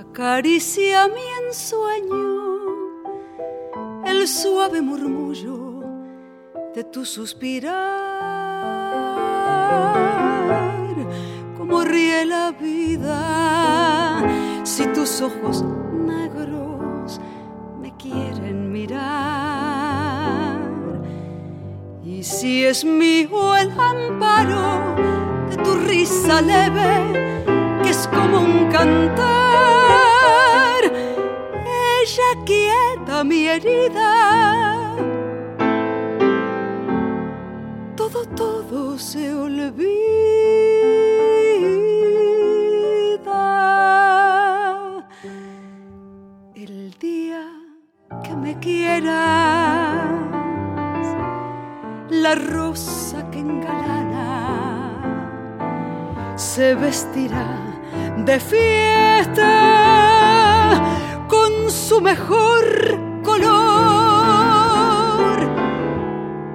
Acaricia 0.00 1.08
mi 1.08 1.20
ensueño, 1.44 2.62
el 4.06 4.26
suave 4.26 4.80
murmullo 4.80 5.82
de 6.74 6.84
tu 6.84 7.04
suspirar, 7.04 7.74
como 11.58 11.82
ríe 11.82 12.24
la 12.24 12.50
vida 12.52 14.22
si 14.64 14.86
tus 14.94 15.20
ojos 15.20 15.62
negros 15.92 17.20
me 17.78 17.94
quieren 17.98 18.72
mirar. 18.72 19.35
Si 22.28 22.64
es 22.64 22.84
mío 22.84 23.54
el 23.54 23.70
amparo 23.70 24.96
de 25.48 25.56
tu 25.62 25.74
risa 25.86 26.42
leve, 26.42 27.44
que 27.84 27.90
es 27.90 28.08
como 28.08 28.40
un 28.40 28.68
cantar, 28.68 29.22
ella 32.02 32.44
quieta 32.44 33.22
mi 33.22 33.46
herida. 33.46 34.96
Todo, 37.94 38.26
todo 38.34 38.98
se 38.98 39.32
olvida. 39.32 40.75
La 52.26 52.34
rosa 52.34 53.18
que 53.30 53.38
engalana 53.38 54.30
se 56.34 56.74
vestirá 56.74 57.48
de 58.28 58.36
fiesta 58.40 59.52
con 61.28 61.70
su 61.70 62.00
mejor 62.00 62.64
color. 63.22 64.16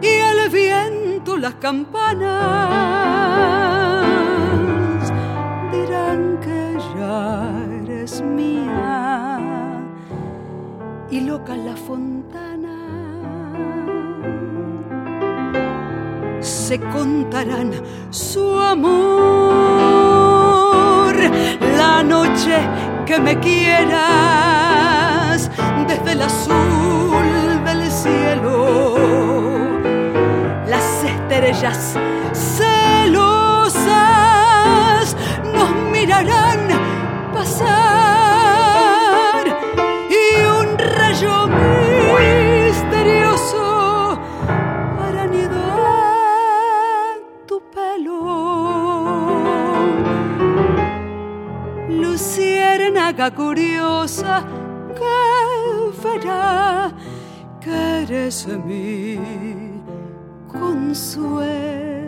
Y 0.02 0.14
el 0.32 0.40
viento 0.50 1.38
las 1.38 1.56
campanas 1.68 2.26
dirán 5.72 6.22
que 6.46 6.62
ya 6.96 7.18
eres 7.82 8.22
mía. 8.22 9.40
Y 11.10 11.22
loca 11.22 11.56
la 11.56 11.78
fontana 11.78 12.51
se 16.72 16.80
contarán 16.80 17.70
su 18.12 18.58
amor. 18.58 18.82
La 21.78 22.02
noche 22.02 22.58
que 23.06 23.20
me 23.20 23.38
quieras 23.42 24.00
desde 25.86 26.14
el 26.14 26.22
azul 26.22 27.62
del 27.66 27.92
cielo, 27.92 28.96
las 30.66 31.04
estrellas 31.04 31.98
celosas 32.32 33.84
nos 35.54 35.76
mirarán 35.92 36.70
pasar 37.34 37.91
curiosa 54.02 54.44
que 54.96 56.02
verá 56.02 56.92
que 57.60 57.70
eres 58.02 58.48
mi 58.48 59.20
consuelo. 60.48 62.02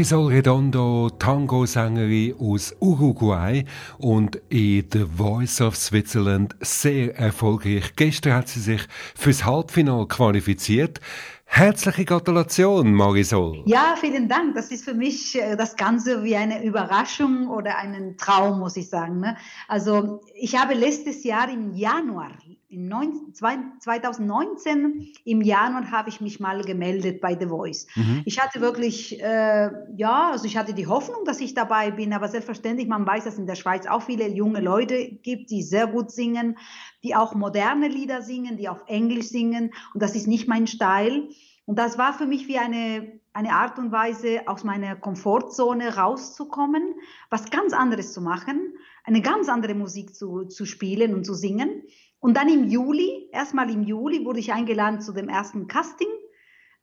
Marisol 0.00 0.28
Redondo, 0.28 1.10
Tango-Sängerin 1.18 2.34
aus 2.40 2.74
Uruguay 2.80 3.66
und 3.98 4.40
in 4.48 4.86
The 4.90 5.04
Voice 5.04 5.60
of 5.60 5.76
Switzerland 5.76 6.56
sehr 6.62 7.14
erfolgreich. 7.18 7.92
Gestern 7.96 8.32
hat 8.32 8.48
sie 8.48 8.60
sich 8.60 8.80
fürs 9.14 9.44
Halbfinale 9.44 10.06
qualifiziert. 10.06 11.00
Herzliche 11.44 12.06
Gratulation, 12.06 12.94
Marisol. 12.94 13.62
Ja, 13.66 13.94
vielen 14.00 14.26
Dank. 14.26 14.54
Das 14.54 14.70
ist 14.70 14.86
für 14.86 14.94
mich 14.94 15.36
äh, 15.36 15.54
das 15.54 15.76
Ganze 15.76 16.24
wie 16.24 16.34
eine 16.34 16.64
Überraschung 16.64 17.48
oder 17.48 17.76
einen 17.76 18.16
Traum, 18.16 18.58
muss 18.58 18.78
ich 18.78 18.88
sagen. 18.88 19.20
Ne? 19.20 19.36
Also 19.68 20.22
ich 20.34 20.58
habe 20.58 20.72
letztes 20.72 21.24
Jahr 21.24 21.50
im 21.50 21.74
Januar 21.74 22.30
19, 22.70 23.34
2019 23.80 25.12
im 25.24 25.42
Januar 25.42 25.90
habe 25.90 26.08
ich 26.08 26.20
mich 26.20 26.38
mal 26.38 26.62
gemeldet 26.62 27.20
bei 27.20 27.36
The 27.38 27.46
Voice. 27.46 27.86
Mhm. 27.96 28.22
Ich 28.24 28.40
hatte 28.40 28.60
wirklich, 28.60 29.20
äh, 29.20 29.70
ja, 29.96 30.30
also 30.30 30.44
ich 30.44 30.56
hatte 30.56 30.72
die 30.72 30.86
Hoffnung, 30.86 31.24
dass 31.24 31.40
ich 31.40 31.54
dabei 31.54 31.90
bin, 31.90 32.12
aber 32.12 32.28
selbstverständlich, 32.28 32.86
man 32.86 33.06
weiß, 33.06 33.24
dass 33.24 33.38
in 33.38 33.46
der 33.46 33.56
Schweiz 33.56 33.86
auch 33.86 34.02
viele 34.02 34.28
junge 34.28 34.60
Leute 34.60 35.10
gibt, 35.22 35.50
die 35.50 35.62
sehr 35.62 35.88
gut 35.88 36.10
singen, 36.10 36.56
die 37.02 37.16
auch 37.16 37.34
moderne 37.34 37.88
Lieder 37.88 38.22
singen, 38.22 38.56
die 38.56 38.68
auf 38.68 38.82
Englisch 38.86 39.28
singen 39.28 39.72
und 39.94 40.02
das 40.02 40.14
ist 40.14 40.26
nicht 40.26 40.46
mein 40.46 40.66
Style. 40.66 41.28
Und 41.66 41.78
das 41.78 41.98
war 41.98 42.12
für 42.12 42.26
mich 42.26 42.48
wie 42.48 42.58
eine, 42.58 43.20
eine 43.32 43.52
Art 43.52 43.78
und 43.78 43.92
Weise, 43.92 44.42
aus 44.46 44.64
meiner 44.64 44.96
Komfortzone 44.96 45.96
rauszukommen, 45.96 46.94
was 47.30 47.50
ganz 47.50 47.72
anderes 47.72 48.12
zu 48.12 48.20
machen, 48.20 48.74
eine 49.04 49.22
ganz 49.22 49.48
andere 49.48 49.74
Musik 49.74 50.14
zu, 50.14 50.46
zu 50.46 50.66
spielen 50.66 51.14
und 51.14 51.24
zu 51.24 51.34
singen. 51.34 51.82
Und 52.20 52.36
dann 52.36 52.48
im 52.48 52.68
Juli, 52.68 53.28
erstmal 53.32 53.70
im 53.70 53.82
Juli, 53.82 54.24
wurde 54.24 54.38
ich 54.38 54.52
eingeladen 54.52 55.00
zu 55.00 55.12
dem 55.12 55.28
ersten 55.28 55.66
Casting. 55.66 56.08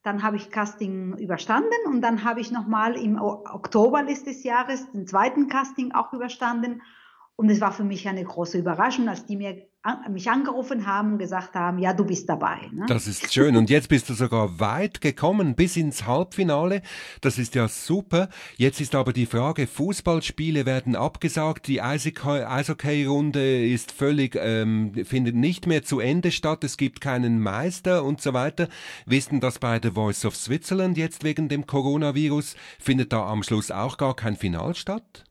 Dann 0.03 0.23
habe 0.23 0.37
ich 0.37 0.51
Casting 0.51 1.15
überstanden 1.17 1.69
und 1.85 2.01
dann 2.01 2.23
habe 2.23 2.39
ich 2.39 2.51
nochmal 2.51 2.95
im 2.95 3.19
Oktober 3.19 4.03
des 4.03 4.43
Jahres 4.43 4.91
den 4.91 5.05
zweiten 5.05 5.47
Casting 5.47 5.91
auch 5.91 6.11
überstanden. 6.13 6.81
Und 7.35 7.49
es 7.49 7.61
war 7.61 7.71
für 7.71 7.83
mich 7.83 8.07
eine 8.07 8.23
große 8.23 8.57
Überraschung, 8.57 9.09
als 9.09 9.25
die 9.25 9.37
mir 9.37 9.66
mich 10.09 10.29
angerufen 10.29 10.85
haben 10.85 11.13
und 11.13 11.17
gesagt 11.19 11.55
haben, 11.55 11.79
ja, 11.79 11.93
du 11.93 12.05
bist 12.05 12.27
dabei. 12.29 12.57
Ne? 12.71 12.85
Das 12.87 13.07
ist 13.07 13.33
schön. 13.33 13.55
Und 13.57 13.69
jetzt 13.69 13.89
bist 13.89 14.09
du 14.09 14.13
sogar 14.13 14.59
weit 14.59 15.01
gekommen, 15.01 15.55
bis 15.55 15.77
ins 15.77 16.05
Halbfinale. 16.05 16.81
Das 17.21 17.37
ist 17.37 17.55
ja 17.55 17.67
super. 17.67 18.29
Jetzt 18.57 18.81
ist 18.81 18.95
aber 18.95 19.13
die 19.13 19.25
Frage, 19.25 19.67
Fußballspiele 19.67 20.65
werden 20.65 20.95
abgesagt, 20.95 21.67
die 21.67 21.81
Eishockey-Runde 21.81 23.67
ist 23.67 23.91
völlig, 23.91 24.37
ähm, 24.39 24.93
findet 25.05 25.35
nicht 25.35 25.67
mehr 25.67 25.83
zu 25.83 25.99
Ende 25.99 26.31
statt, 26.31 26.63
es 26.63 26.77
gibt 26.77 27.01
keinen 27.01 27.41
Meister 27.41 28.03
und 28.03 28.21
so 28.21 28.33
weiter. 28.33 28.67
Wissen 29.05 29.39
das 29.39 29.59
bei 29.59 29.79
The 29.81 29.91
Voice 29.91 30.25
of 30.25 30.35
Switzerland 30.35 30.97
jetzt 30.97 31.23
wegen 31.23 31.49
dem 31.49 31.65
Coronavirus? 31.65 32.55
Findet 32.79 33.13
da 33.13 33.27
am 33.27 33.43
Schluss 33.43 33.71
auch 33.71 33.97
gar 33.97 34.15
kein 34.15 34.35
Final 34.35 34.75
statt? 34.75 35.23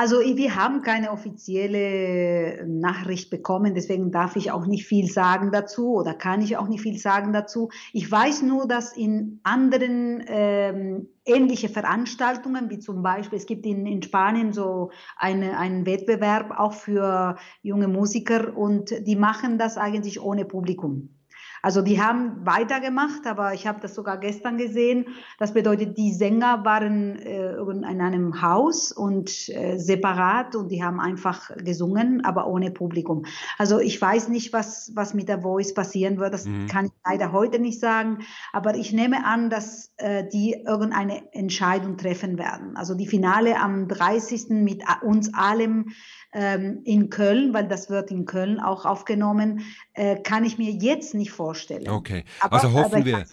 Also 0.00 0.20
wir 0.20 0.56
haben 0.56 0.80
keine 0.80 1.10
offizielle 1.10 2.66
Nachricht 2.66 3.28
bekommen, 3.28 3.74
deswegen 3.74 4.10
darf 4.10 4.34
ich 4.34 4.50
auch 4.50 4.64
nicht 4.64 4.86
viel 4.86 5.10
sagen 5.10 5.52
dazu 5.52 5.92
oder 5.92 6.14
kann 6.14 6.40
ich 6.40 6.56
auch 6.56 6.68
nicht 6.68 6.80
viel 6.80 6.96
sagen 6.96 7.34
dazu. 7.34 7.68
Ich 7.92 8.10
weiß 8.10 8.40
nur, 8.40 8.66
dass 8.66 8.96
in 8.96 9.40
anderen 9.42 10.24
ähm, 10.26 11.08
ähnliche 11.26 11.68
Veranstaltungen, 11.68 12.70
wie 12.70 12.78
zum 12.78 13.02
Beispiel, 13.02 13.36
es 13.36 13.44
gibt 13.44 13.66
in, 13.66 13.84
in 13.84 14.02
Spanien 14.02 14.54
so 14.54 14.90
eine, 15.18 15.58
einen 15.58 15.84
Wettbewerb 15.84 16.58
auch 16.58 16.72
für 16.72 17.36
junge 17.60 17.88
Musiker 17.88 18.56
und 18.56 19.06
die 19.06 19.16
machen 19.16 19.58
das 19.58 19.76
eigentlich 19.76 20.22
ohne 20.22 20.46
Publikum. 20.46 21.19
Also 21.62 21.82
die 21.82 22.00
haben 22.00 22.44
weitergemacht, 22.44 23.26
aber 23.26 23.54
ich 23.54 23.66
habe 23.66 23.80
das 23.80 23.94
sogar 23.94 24.18
gestern 24.18 24.56
gesehen. 24.56 25.06
Das 25.38 25.52
bedeutet, 25.52 25.98
die 25.98 26.12
Sänger 26.12 26.64
waren 26.64 27.16
äh, 27.16 27.52
in 27.52 27.84
einem 28.00 28.42
Haus 28.42 28.92
und 28.92 29.48
äh, 29.48 29.78
separat 29.78 30.56
und 30.56 30.70
die 30.70 30.82
haben 30.82 31.00
einfach 31.00 31.50
gesungen, 31.56 32.24
aber 32.24 32.46
ohne 32.46 32.70
Publikum. 32.70 33.24
Also 33.58 33.78
ich 33.78 34.00
weiß 34.00 34.28
nicht, 34.28 34.52
was, 34.52 34.92
was 34.94 35.14
mit 35.14 35.28
der 35.28 35.42
Voice 35.42 35.74
passieren 35.74 36.18
wird. 36.18 36.32
Das 36.32 36.46
mhm. 36.46 36.66
kann 36.66 36.86
ich 36.86 36.92
leider 37.04 37.32
heute 37.32 37.58
nicht 37.58 37.80
sagen. 37.80 38.20
Aber 38.52 38.74
ich 38.74 38.92
nehme 38.92 39.24
an, 39.24 39.50
dass 39.50 39.92
äh, 39.96 40.24
die 40.32 40.62
irgendeine 40.66 41.32
Entscheidung 41.32 41.96
treffen 41.96 42.38
werden. 42.38 42.76
Also 42.76 42.94
die 42.94 43.06
Finale 43.06 43.60
am 43.60 43.88
30. 43.88 44.48
mit 44.50 44.82
uns 45.02 45.32
allem 45.34 45.90
ähm, 46.32 46.80
in 46.84 47.10
Köln, 47.10 47.52
weil 47.52 47.68
das 47.68 47.90
wird 47.90 48.10
in 48.10 48.24
Köln 48.24 48.60
auch 48.60 48.86
aufgenommen, 48.86 49.62
äh, 49.94 50.16
kann 50.16 50.44
ich 50.44 50.58
mir 50.58 50.70
jetzt 50.70 51.14
nicht 51.14 51.32
vorstellen. 51.32 51.49
Okay, 51.88 52.24
aber, 52.40 52.54
also 52.54 52.72
hoffen 52.72 53.04
wir. 53.04 53.26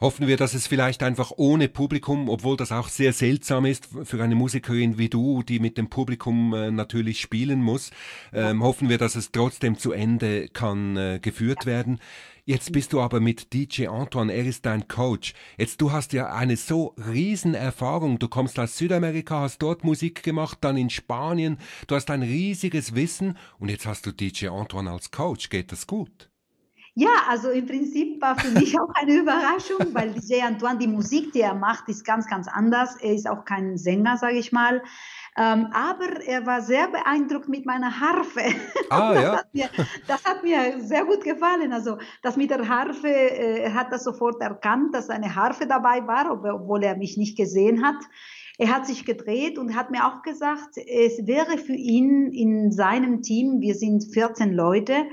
Hoffen 0.00 0.26
wir, 0.26 0.38
dass 0.38 0.54
es 0.54 0.66
vielleicht 0.66 1.02
einfach 1.02 1.30
ohne 1.36 1.68
Publikum, 1.68 2.30
obwohl 2.30 2.56
das 2.56 2.72
auch 2.72 2.88
sehr 2.88 3.12
seltsam 3.12 3.66
ist 3.66 3.86
für 4.04 4.22
eine 4.22 4.34
Musikerin 4.34 4.96
wie 4.96 5.10
du, 5.10 5.42
die 5.42 5.58
mit 5.58 5.76
dem 5.76 5.90
Publikum 5.90 6.54
äh, 6.54 6.70
natürlich 6.70 7.20
spielen 7.20 7.62
muss, 7.62 7.90
ähm, 8.32 8.62
hoffen 8.62 8.88
wir, 8.88 8.96
dass 8.96 9.14
es 9.14 9.30
trotzdem 9.30 9.76
zu 9.76 9.92
Ende 9.92 10.48
kann 10.48 10.96
äh, 10.96 11.18
geführt 11.20 11.66
werden. 11.66 12.00
Jetzt 12.46 12.72
bist 12.72 12.94
du 12.94 13.00
aber 13.02 13.20
mit 13.20 13.52
DJ 13.52 13.88
Antoine, 13.88 14.32
er 14.32 14.46
ist 14.46 14.64
dein 14.64 14.88
Coach. 14.88 15.34
Jetzt 15.58 15.82
du 15.82 15.92
hast 15.92 16.14
ja 16.14 16.32
eine 16.32 16.56
so 16.56 16.94
riesen 16.96 17.52
Erfahrung. 17.52 18.18
Du 18.18 18.28
kommst 18.28 18.58
aus 18.58 18.78
Südamerika, 18.78 19.40
hast 19.40 19.58
dort 19.60 19.84
Musik 19.84 20.22
gemacht, 20.22 20.58
dann 20.62 20.78
in 20.78 20.88
Spanien. 20.88 21.58
Du 21.86 21.94
hast 21.94 22.10
ein 22.10 22.22
riesiges 22.22 22.94
Wissen 22.94 23.36
und 23.58 23.68
jetzt 23.68 23.84
hast 23.84 24.06
du 24.06 24.12
DJ 24.12 24.48
Antoine 24.48 24.90
als 24.90 25.10
Coach. 25.10 25.50
Geht 25.50 25.72
das 25.72 25.86
gut? 25.86 26.29
Ja, 27.00 27.22
also 27.30 27.48
im 27.48 27.64
Prinzip 27.64 28.20
war 28.20 28.38
für 28.38 28.50
mich 28.50 28.78
auch 28.78 28.90
eine 28.94 29.14
Überraschung, 29.14 29.94
weil 29.94 30.12
DJ 30.12 30.42
Antoine, 30.42 30.78
die 30.78 30.86
Musik, 30.86 31.32
die 31.32 31.40
er 31.40 31.54
macht, 31.54 31.88
ist 31.88 32.04
ganz, 32.04 32.26
ganz 32.26 32.46
anders. 32.46 32.94
Er 32.96 33.14
ist 33.14 33.26
auch 33.26 33.46
kein 33.46 33.78
Sänger, 33.78 34.18
sage 34.18 34.36
ich 34.36 34.52
mal. 34.52 34.82
Ähm, 35.38 35.68
aber 35.72 36.20
er 36.26 36.44
war 36.44 36.60
sehr 36.60 36.88
beeindruckt 36.88 37.48
mit 37.48 37.64
meiner 37.64 38.00
Harfe. 38.00 38.42
Ah, 38.90 39.14
das, 39.14 39.22
ja. 39.22 39.36
hat 39.38 39.54
mir, 39.54 39.70
das 40.06 40.24
hat 40.26 40.42
mir 40.42 40.78
sehr 40.80 41.06
gut 41.06 41.24
gefallen. 41.24 41.72
Also 41.72 41.96
das 42.20 42.36
mit 42.36 42.50
der 42.50 42.68
Harfe, 42.68 43.08
äh, 43.08 43.62
er 43.62 43.72
hat 43.72 43.90
das 43.90 44.04
sofort 44.04 44.42
erkannt, 44.42 44.94
dass 44.94 45.08
eine 45.08 45.34
Harfe 45.34 45.66
dabei 45.66 46.06
war, 46.06 46.30
obwohl 46.30 46.84
er 46.84 46.98
mich 46.98 47.16
nicht 47.16 47.34
gesehen 47.34 47.82
hat. 47.82 47.96
Er 48.58 48.74
hat 48.74 48.86
sich 48.86 49.06
gedreht 49.06 49.56
und 49.56 49.74
hat 49.74 49.90
mir 49.90 50.04
auch 50.04 50.20
gesagt, 50.20 50.76
es 50.76 51.26
wäre 51.26 51.56
für 51.56 51.72
ihn 51.72 52.30
in 52.30 52.72
seinem 52.72 53.22
Team, 53.22 53.62
wir 53.62 53.74
sind 53.74 54.04
14 54.12 54.52
Leute, 54.52 55.06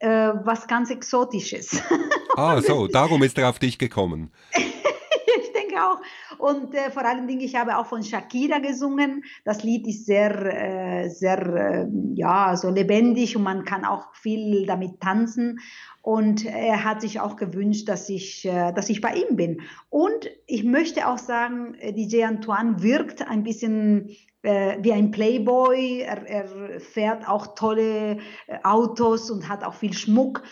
äh, 0.00 0.32
was 0.44 0.66
ganz 0.66 0.90
Exotisches. 0.90 1.80
Ah, 2.36 2.62
so, 2.62 2.86
darum 2.86 3.22
ist 3.24 3.36
er 3.36 3.50
auf 3.50 3.58
dich 3.58 3.76
gekommen. 3.76 4.30
ich 4.54 5.52
denke 5.52 5.74
auch. 5.82 6.00
Und 6.38 6.74
äh, 6.74 6.90
vor 6.90 7.04
allen 7.04 7.26
Dingen, 7.26 7.40
ich 7.40 7.56
habe 7.56 7.76
auch 7.76 7.86
von 7.86 8.02
Shakira 8.02 8.60
gesungen. 8.60 9.24
Das 9.44 9.62
Lied 9.62 9.86
ist 9.86 10.06
sehr, 10.06 10.30
äh, 10.46 11.08
sehr, 11.08 11.38
äh, 11.38 11.86
ja, 12.14 12.56
so 12.56 12.70
lebendig 12.70 13.36
und 13.36 13.42
man 13.42 13.64
kann 13.64 13.84
auch 13.84 14.14
viel 14.14 14.64
damit 14.64 15.00
tanzen. 15.00 15.58
Und 16.02 16.46
er 16.46 16.84
hat 16.84 17.02
sich 17.02 17.20
auch 17.20 17.36
gewünscht, 17.36 17.88
dass 17.88 18.08
ich, 18.08 18.46
äh, 18.46 18.72
dass 18.72 18.88
ich 18.88 19.00
bei 19.00 19.12
ihm 19.12 19.36
bin. 19.36 19.60
Und 19.90 20.30
ich 20.46 20.64
möchte 20.64 21.08
auch 21.08 21.18
sagen, 21.18 21.74
äh, 21.74 21.92
DJ 21.92 22.24
Antoine 22.24 22.80
wirkt 22.80 23.28
ein 23.28 23.42
bisschen 23.42 24.16
wie 24.42 24.92
ein 24.92 25.10
Playboy. 25.10 26.00
Er, 26.00 26.26
er 26.26 26.80
fährt 26.80 27.28
auch 27.28 27.54
tolle 27.54 28.18
äh, 28.46 28.58
Autos 28.62 29.30
und 29.30 29.48
hat 29.48 29.64
auch 29.64 29.74
viel 29.74 29.92
Schmuck 29.92 30.42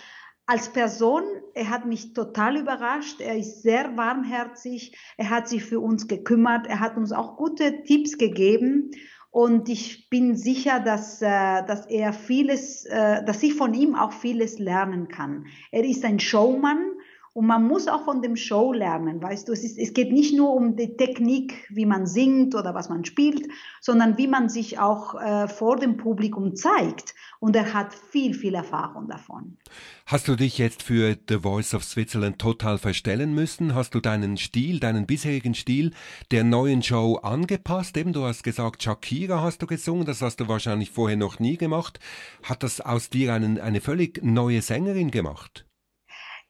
als 0.48 0.70
Person, 0.70 1.24
er 1.52 1.68
hat 1.68 1.84
mich 1.84 2.14
total 2.14 2.56
überrascht. 2.56 3.20
Er 3.20 3.36
ist 3.36 3.62
sehr 3.62 3.98
warmherzig. 3.98 4.96
Er 5.18 5.28
hat 5.28 5.46
sich 5.46 5.62
für 5.62 5.78
uns 5.78 6.08
gekümmert. 6.08 6.66
Er 6.66 6.80
hat 6.80 6.96
uns 6.96 7.12
auch 7.12 7.36
gute 7.36 7.82
Tipps 7.82 8.16
gegeben. 8.16 8.90
Und 9.30 9.68
ich 9.68 10.08
bin 10.08 10.36
sicher, 10.36 10.80
dass, 10.80 11.20
äh, 11.20 11.26
dass 11.66 11.84
er 11.86 12.14
vieles, 12.14 12.86
äh, 12.86 13.22
dass 13.24 13.42
ich 13.42 13.54
von 13.54 13.74
ihm 13.74 13.94
auch 13.94 14.12
vieles 14.12 14.58
lernen 14.58 15.08
kann. 15.08 15.48
Er 15.70 15.84
ist 15.84 16.02
ein 16.06 16.18
Showman 16.18 16.92
und 17.38 17.46
man 17.46 17.68
muss 17.68 17.86
auch 17.86 18.04
von 18.04 18.20
dem 18.20 18.34
Show 18.34 18.72
lernen, 18.72 19.22
weißt 19.22 19.46
du, 19.46 19.52
es, 19.52 19.62
ist, 19.62 19.78
es 19.78 19.94
geht 19.94 20.10
nicht 20.10 20.34
nur 20.34 20.52
um 20.54 20.74
die 20.74 20.96
Technik, 20.96 21.68
wie 21.70 21.86
man 21.86 22.04
singt 22.04 22.56
oder 22.56 22.74
was 22.74 22.88
man 22.88 23.04
spielt, 23.04 23.46
sondern 23.80 24.18
wie 24.18 24.26
man 24.26 24.48
sich 24.48 24.80
auch 24.80 25.14
äh, 25.14 25.46
vor 25.46 25.76
dem 25.76 25.98
Publikum 25.98 26.56
zeigt. 26.56 27.14
Und 27.38 27.54
er 27.54 27.72
hat 27.74 27.94
viel, 27.94 28.34
viel 28.34 28.56
Erfahrung 28.56 29.06
davon. 29.06 29.56
Hast 30.04 30.26
du 30.26 30.34
dich 30.34 30.58
jetzt 30.58 30.82
für 30.82 31.16
The 31.28 31.38
Voice 31.38 31.74
of 31.74 31.84
Switzerland 31.84 32.40
total 32.40 32.76
verstellen 32.76 33.36
müssen? 33.36 33.72
Hast 33.72 33.94
du 33.94 34.00
deinen 34.00 34.36
Stil, 34.36 34.80
deinen 34.80 35.06
bisherigen 35.06 35.54
Stil 35.54 35.92
der 36.32 36.42
neuen 36.42 36.82
Show 36.82 37.20
angepasst? 37.22 37.96
Eben, 37.96 38.12
du 38.12 38.24
hast 38.24 38.42
gesagt, 38.42 38.82
Shakira 38.82 39.42
hast 39.42 39.62
du 39.62 39.68
gesungen, 39.68 40.06
das 40.06 40.22
hast 40.22 40.40
du 40.40 40.48
wahrscheinlich 40.48 40.90
vorher 40.90 41.16
noch 41.16 41.38
nie 41.38 41.56
gemacht. 41.56 42.00
Hat 42.42 42.64
das 42.64 42.80
aus 42.80 43.10
dir 43.10 43.32
einen, 43.32 43.60
eine 43.60 43.80
völlig 43.80 44.24
neue 44.24 44.60
Sängerin 44.60 45.12
gemacht? 45.12 45.67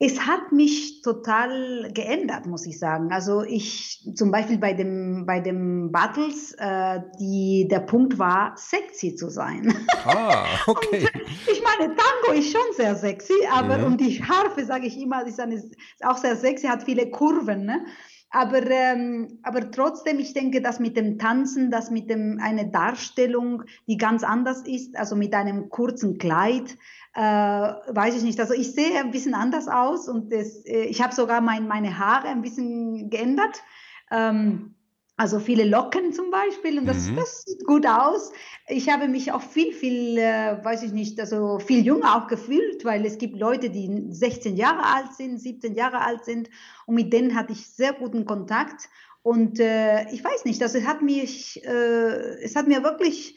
Es 0.00 0.20
hat 0.20 0.52
mich 0.52 1.02
total 1.02 1.90
geändert, 1.92 2.46
muss 2.46 2.66
ich 2.66 2.78
sagen. 2.78 3.10
Also 3.10 3.42
ich 3.42 4.08
zum 4.14 4.30
Beispiel 4.30 4.58
bei 4.58 4.72
dem 4.72 5.26
bei 5.26 5.40
dem 5.40 5.90
Battles, 5.90 6.54
äh, 6.58 7.00
die 7.18 7.66
der 7.68 7.80
Punkt 7.80 8.16
war, 8.16 8.54
sexy 8.56 9.16
zu 9.16 9.28
sein. 9.28 9.74
Ah, 10.04 10.44
okay. 10.68 11.08
ich 11.50 11.62
meine, 11.62 11.96
Tango 11.96 12.38
ist 12.38 12.52
schon 12.52 12.74
sehr 12.76 12.94
sexy, 12.94 13.34
aber 13.52 13.78
mhm. 13.78 13.84
und 13.86 14.00
die 14.00 14.22
Harfe, 14.22 14.64
sage 14.64 14.86
ich 14.86 14.96
immer, 15.00 15.26
ist, 15.26 15.40
eine, 15.40 15.56
ist 15.56 15.74
auch 16.04 16.16
sehr 16.16 16.36
sexy, 16.36 16.68
hat 16.68 16.84
viele 16.84 17.10
Kurven. 17.10 17.64
Ne? 17.64 17.84
Aber, 18.30 18.62
ähm, 18.70 19.38
aber 19.42 19.70
trotzdem, 19.70 20.18
ich 20.18 20.34
denke, 20.34 20.60
dass 20.60 20.80
mit 20.80 20.96
dem 20.96 21.18
Tanzen, 21.18 21.70
dass 21.70 21.90
mit 21.90 22.10
dem 22.10 22.38
eine 22.42 22.70
Darstellung, 22.70 23.62
die 23.86 23.96
ganz 23.96 24.22
anders 24.22 24.62
ist, 24.66 24.96
also 24.96 25.16
mit 25.16 25.34
einem 25.34 25.70
kurzen 25.70 26.18
Kleid, 26.18 26.76
äh, 27.18 27.94
weiß 27.94 28.16
ich 28.16 28.22
nicht. 28.22 28.40
Also 28.40 28.54
ich 28.54 28.72
sehe 28.72 28.98
ein 29.00 29.10
bisschen 29.10 29.34
anders 29.34 29.68
aus 29.68 30.08
und 30.08 30.32
das, 30.32 30.64
äh, 30.66 30.84
ich 30.84 31.02
habe 31.02 31.14
sogar 31.14 31.40
mein, 31.40 31.66
meine 31.66 31.98
Haare 31.98 32.28
ein 32.28 32.42
bisschen 32.42 33.10
geändert. 33.10 33.62
Ähm, 34.10 34.74
Also 35.20 35.40
viele 35.40 35.64
Locken 35.64 36.12
zum 36.12 36.30
Beispiel 36.30 36.78
und 36.78 36.86
das, 36.86 37.08
mhm. 37.08 37.16
das 37.16 37.42
sieht 37.42 37.64
gut 37.66 37.84
aus. 37.88 38.30
Ich 38.68 38.88
habe 38.88 39.08
mich 39.08 39.32
auch 39.32 39.42
viel, 39.42 39.72
viel, 39.72 40.16
äh, 40.16 40.62
weiß 40.62 40.84
ich 40.84 40.92
nicht, 40.92 41.18
also 41.18 41.58
viel 41.58 41.84
jünger 41.84 42.14
auch 42.14 42.28
gefühlt, 42.28 42.84
weil 42.84 43.04
es 43.04 43.18
gibt 43.18 43.36
Leute, 43.36 43.68
die 43.68 44.06
16 44.10 44.56
Jahre 44.56 44.84
alt 44.84 45.12
sind, 45.16 45.40
17 45.40 45.74
Jahre 45.74 46.02
alt 46.02 46.24
sind 46.24 46.48
und 46.86 46.94
mit 46.94 47.12
denen 47.12 47.34
hatte 47.34 47.52
ich 47.52 47.66
sehr 47.66 47.94
guten 47.94 48.26
Kontakt. 48.26 48.88
Und 49.24 49.58
äh, 49.58 50.08
ich 50.12 50.22
weiß 50.22 50.44
nicht, 50.44 50.62
also 50.62 50.78
es 50.78 50.86
hat 50.86 51.02
mich, 51.02 51.64
äh, 51.64 52.44
es 52.44 52.54
hat 52.54 52.68
mir 52.68 52.84
wirklich, 52.84 53.36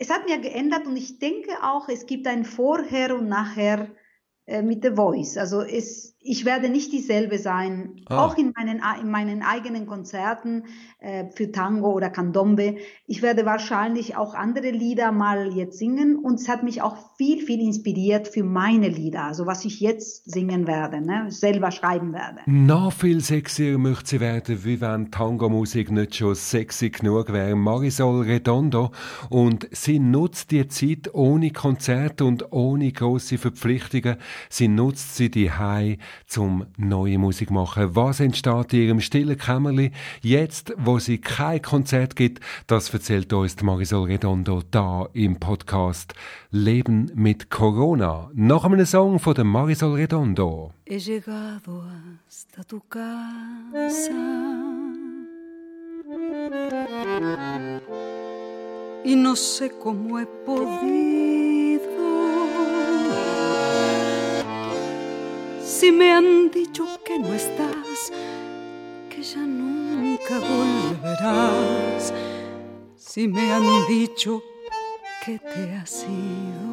es 0.00 0.08
hat 0.08 0.26
mir 0.26 0.38
geändert 0.38 0.86
und 0.86 0.96
ich 0.96 1.18
denke 1.18 1.62
auch, 1.62 1.88
es 1.90 2.06
gibt 2.06 2.26
ein 2.26 2.46
Vorher 2.46 3.14
und 3.14 3.28
Nachher 3.28 3.88
äh, 4.46 4.62
mit 4.62 4.82
The 4.82 4.92
Voice. 4.92 5.36
Also 5.36 5.60
es, 5.60 6.16
ich 6.22 6.44
werde 6.44 6.68
nicht 6.68 6.92
dieselbe 6.92 7.38
sein, 7.38 8.02
ah. 8.06 8.26
auch 8.26 8.36
in 8.36 8.52
meinen, 8.54 8.82
in 9.00 9.10
meinen 9.10 9.42
eigenen 9.42 9.86
Konzerten 9.86 10.64
äh, 10.98 11.24
für 11.30 11.50
Tango 11.50 11.92
oder 11.92 12.10
Candombe. 12.10 12.76
Ich 13.06 13.22
werde 13.22 13.46
wahrscheinlich 13.46 14.16
auch 14.16 14.34
andere 14.34 14.70
Lieder 14.70 15.12
mal 15.12 15.50
jetzt 15.56 15.78
singen 15.78 16.16
und 16.16 16.38
es 16.38 16.48
hat 16.48 16.62
mich 16.62 16.82
auch 16.82 16.98
viel, 17.16 17.40
viel 17.40 17.60
inspiriert 17.60 18.28
für 18.28 18.44
meine 18.44 18.88
Lieder, 18.88 19.24
also 19.24 19.46
was 19.46 19.64
ich 19.64 19.80
jetzt 19.80 20.30
singen 20.30 20.66
werde, 20.66 21.00
ne, 21.00 21.30
selber 21.30 21.70
schreiben 21.70 22.12
werde. 22.12 22.40
Noch 22.44 22.92
viel 22.92 23.20
sexier 23.20 23.78
möchte 23.78 24.10
sie 24.10 24.20
werden, 24.20 24.64
wie 24.64 24.80
wenn 24.80 25.10
Tango-Musik 25.10 25.90
nicht 25.90 26.16
schon 26.16 26.34
sexy 26.34 26.90
genug 26.90 27.32
wäre. 27.32 27.56
Marisol 27.56 28.24
Redondo 28.24 28.90
und 29.30 29.68
sie 29.70 29.98
nutzt 29.98 30.50
die 30.50 30.68
Zeit 30.68 31.14
ohne 31.14 31.50
Konzerte 31.50 32.26
und 32.26 32.52
ohne 32.52 32.92
große 32.92 33.38
Verpflichtungen. 33.38 34.16
Sie 34.50 34.68
nutzt 34.68 35.16
sie 35.16 35.30
die 35.30 35.50
High 35.50 35.96
zum 36.26 36.66
neue 36.76 37.18
Musik 37.18 37.50
machen. 37.50 37.94
Was 37.94 38.20
entsteht 38.20 38.72
in 38.72 38.80
ihrem 38.80 39.00
stillen 39.00 39.38
Kämmerli 39.38 39.92
jetzt, 40.22 40.72
wo 40.76 40.98
sie 40.98 41.18
kein 41.18 41.62
Konzert 41.62 42.16
gibt? 42.16 42.40
Das 42.66 42.92
erzählt 42.92 43.32
uns 43.32 43.60
Marisol 43.62 44.06
Redondo 44.06 44.62
da 44.70 45.08
im 45.12 45.38
Podcast 45.38 46.14
Leben 46.50 47.10
mit 47.14 47.50
Corona. 47.50 48.30
Nach 48.34 48.64
einem 48.64 48.84
Song 48.86 49.18
von 49.18 49.34
der 49.34 49.44
Marisol 49.44 49.94
Redondo. 49.94 50.72
He 50.84 50.98
llegado 50.98 51.84
hasta 52.26 52.64
tu 52.64 52.80
casa 52.88 54.10
y 59.04 59.16
no 59.16 59.36
sé 59.36 59.70
cómo 59.78 60.18
he 60.18 60.26
podido 60.44 61.29
Si 65.70 65.92
me 65.92 66.12
han 66.12 66.50
dicho 66.50 66.84
que 67.04 67.16
no 67.16 67.32
estás, 67.32 68.12
que 69.08 69.22
ya 69.22 69.38
nunca 69.38 70.40
volverás. 70.40 72.12
Si 72.96 73.28
me 73.28 73.52
han 73.52 73.86
dicho 73.86 74.42
que 75.24 75.38
te 75.38 75.74
has 75.76 76.04
ido. 76.04 76.70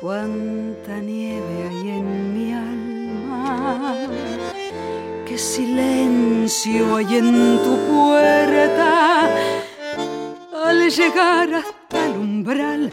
Cuánta 0.00 0.98
nieve 0.98 1.68
hay 1.68 1.88
en 1.90 2.34
mi 2.34 2.52
alma, 2.54 4.08
qué 5.26 5.36
silencio 5.36 6.96
hay 6.96 7.16
en 7.18 7.58
tu 7.62 7.76
puerta. 7.92 9.28
Al 10.64 10.90
llegar 10.90 11.52
hasta 11.52 12.06
el 12.06 12.12
umbral, 12.12 12.92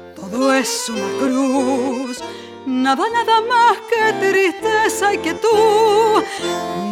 todo 0.31 0.53
es 0.53 0.89
una 0.89 1.09
cruz. 1.19 2.23
Nada, 2.65 3.03
nada 3.11 3.41
más 3.41 3.77
que 3.89 4.13
tristeza 4.19 5.13
y 5.13 5.17
que 5.17 5.33
tú, 5.33 5.47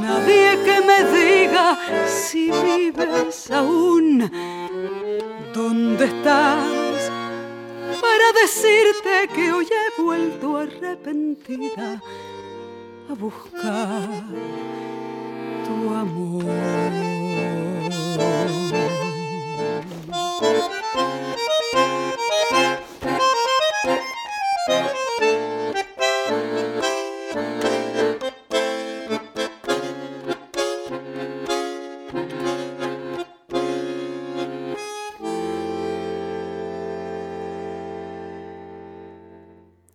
nadie 0.02 0.60
que 0.66 0.82
me 0.82 1.04
diga 1.18 1.80
si 2.08 2.52
vives 2.52 3.52
aún. 3.52 4.30
¿Dónde 5.54 6.06
estás? 6.06 7.12
Para 8.02 8.28
decirte 8.42 9.30
que 9.34 9.52
hoy 9.52 9.68
he 9.68 10.02
vuelto 10.02 10.58
arrepentida 10.58 12.02
a 13.10 13.14
buscar 13.14 14.10
tu 15.66 15.94
amor. 15.94 16.46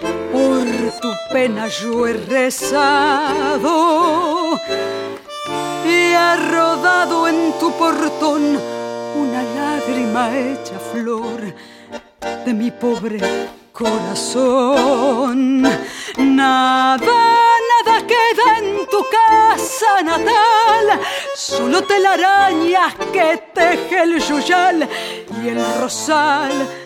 por 0.00 0.66
tu 1.00 1.10
pena 1.32 1.68
yo 1.68 2.06
he 2.06 2.12
rezado 2.12 3.70
y 5.84 6.12
ha 6.12 6.36
rodado 6.36 7.28
en 7.28 7.52
tu 7.58 7.72
portón 7.72 8.58
una 9.16 9.42
lágrima 9.42 10.36
hecha 10.36 10.78
flor 10.78 11.54
de 12.44 12.54
mi 12.54 12.70
pobre 12.70 13.20
corazón. 13.72 15.62
Nada, 15.62 16.96
nada 16.98 18.06
queda 18.06 18.58
en 18.58 18.86
tu 18.86 19.04
casa 19.18 20.02
natal, 20.02 21.00
solo 21.34 21.82
telarañas 21.82 22.94
que 23.12 23.42
teje 23.54 24.02
el 24.02 24.20
yuyal 24.20 24.88
y 25.42 25.48
el 25.48 25.62
rosal 25.80 26.85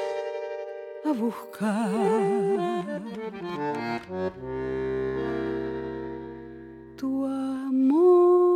a 1.03 1.13
buscar 1.13 1.89
tu 6.95 7.25
amor. 7.25 8.50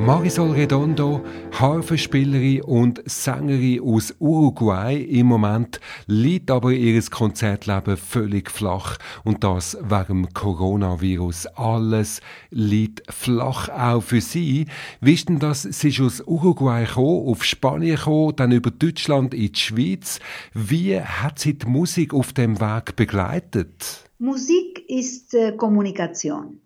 Marisol 0.00 0.52
Redondo, 0.52 1.22
Harfenspielerin 1.52 2.62
und 2.62 3.02
Sängerin 3.04 3.82
aus 3.82 4.14
Uruguay. 4.18 4.96
Im 4.96 5.26
Moment 5.26 5.78
liegt 6.06 6.50
aber 6.50 6.72
ihr 6.72 7.00
Konzertleben 7.02 7.98
völlig 7.98 8.50
flach 8.50 8.96
und 9.24 9.44
das 9.44 9.76
wegen 9.82 10.32
Coronavirus. 10.32 11.48
Alles 11.48 12.22
liegt 12.48 13.02
flach 13.12 13.68
auch 13.68 14.02
für 14.02 14.22
sie. 14.22 14.64
Wisst 15.02 15.28
denn 15.28 15.38
das? 15.38 15.64
Sie 15.64 15.88
ist 15.88 16.00
aus 16.00 16.22
Uruguay 16.26 16.86
gekommen, 16.86 17.28
auf 17.28 17.44
Spanien 17.44 17.96
gekommen, 17.96 18.36
dann 18.36 18.52
über 18.52 18.70
Deutschland 18.70 19.34
in 19.34 19.52
die 19.52 19.60
Schweiz. 19.60 20.18
Wie 20.54 20.98
hat 20.98 21.38
sie 21.38 21.58
die 21.58 21.66
Musik 21.66 22.14
auf 22.14 22.32
dem 22.32 22.58
Weg 22.58 22.96
begleitet? 22.96 24.08
Musik 24.18 24.82
ist 24.88 25.34
äh, 25.34 25.52
Kommunikation 25.52 26.58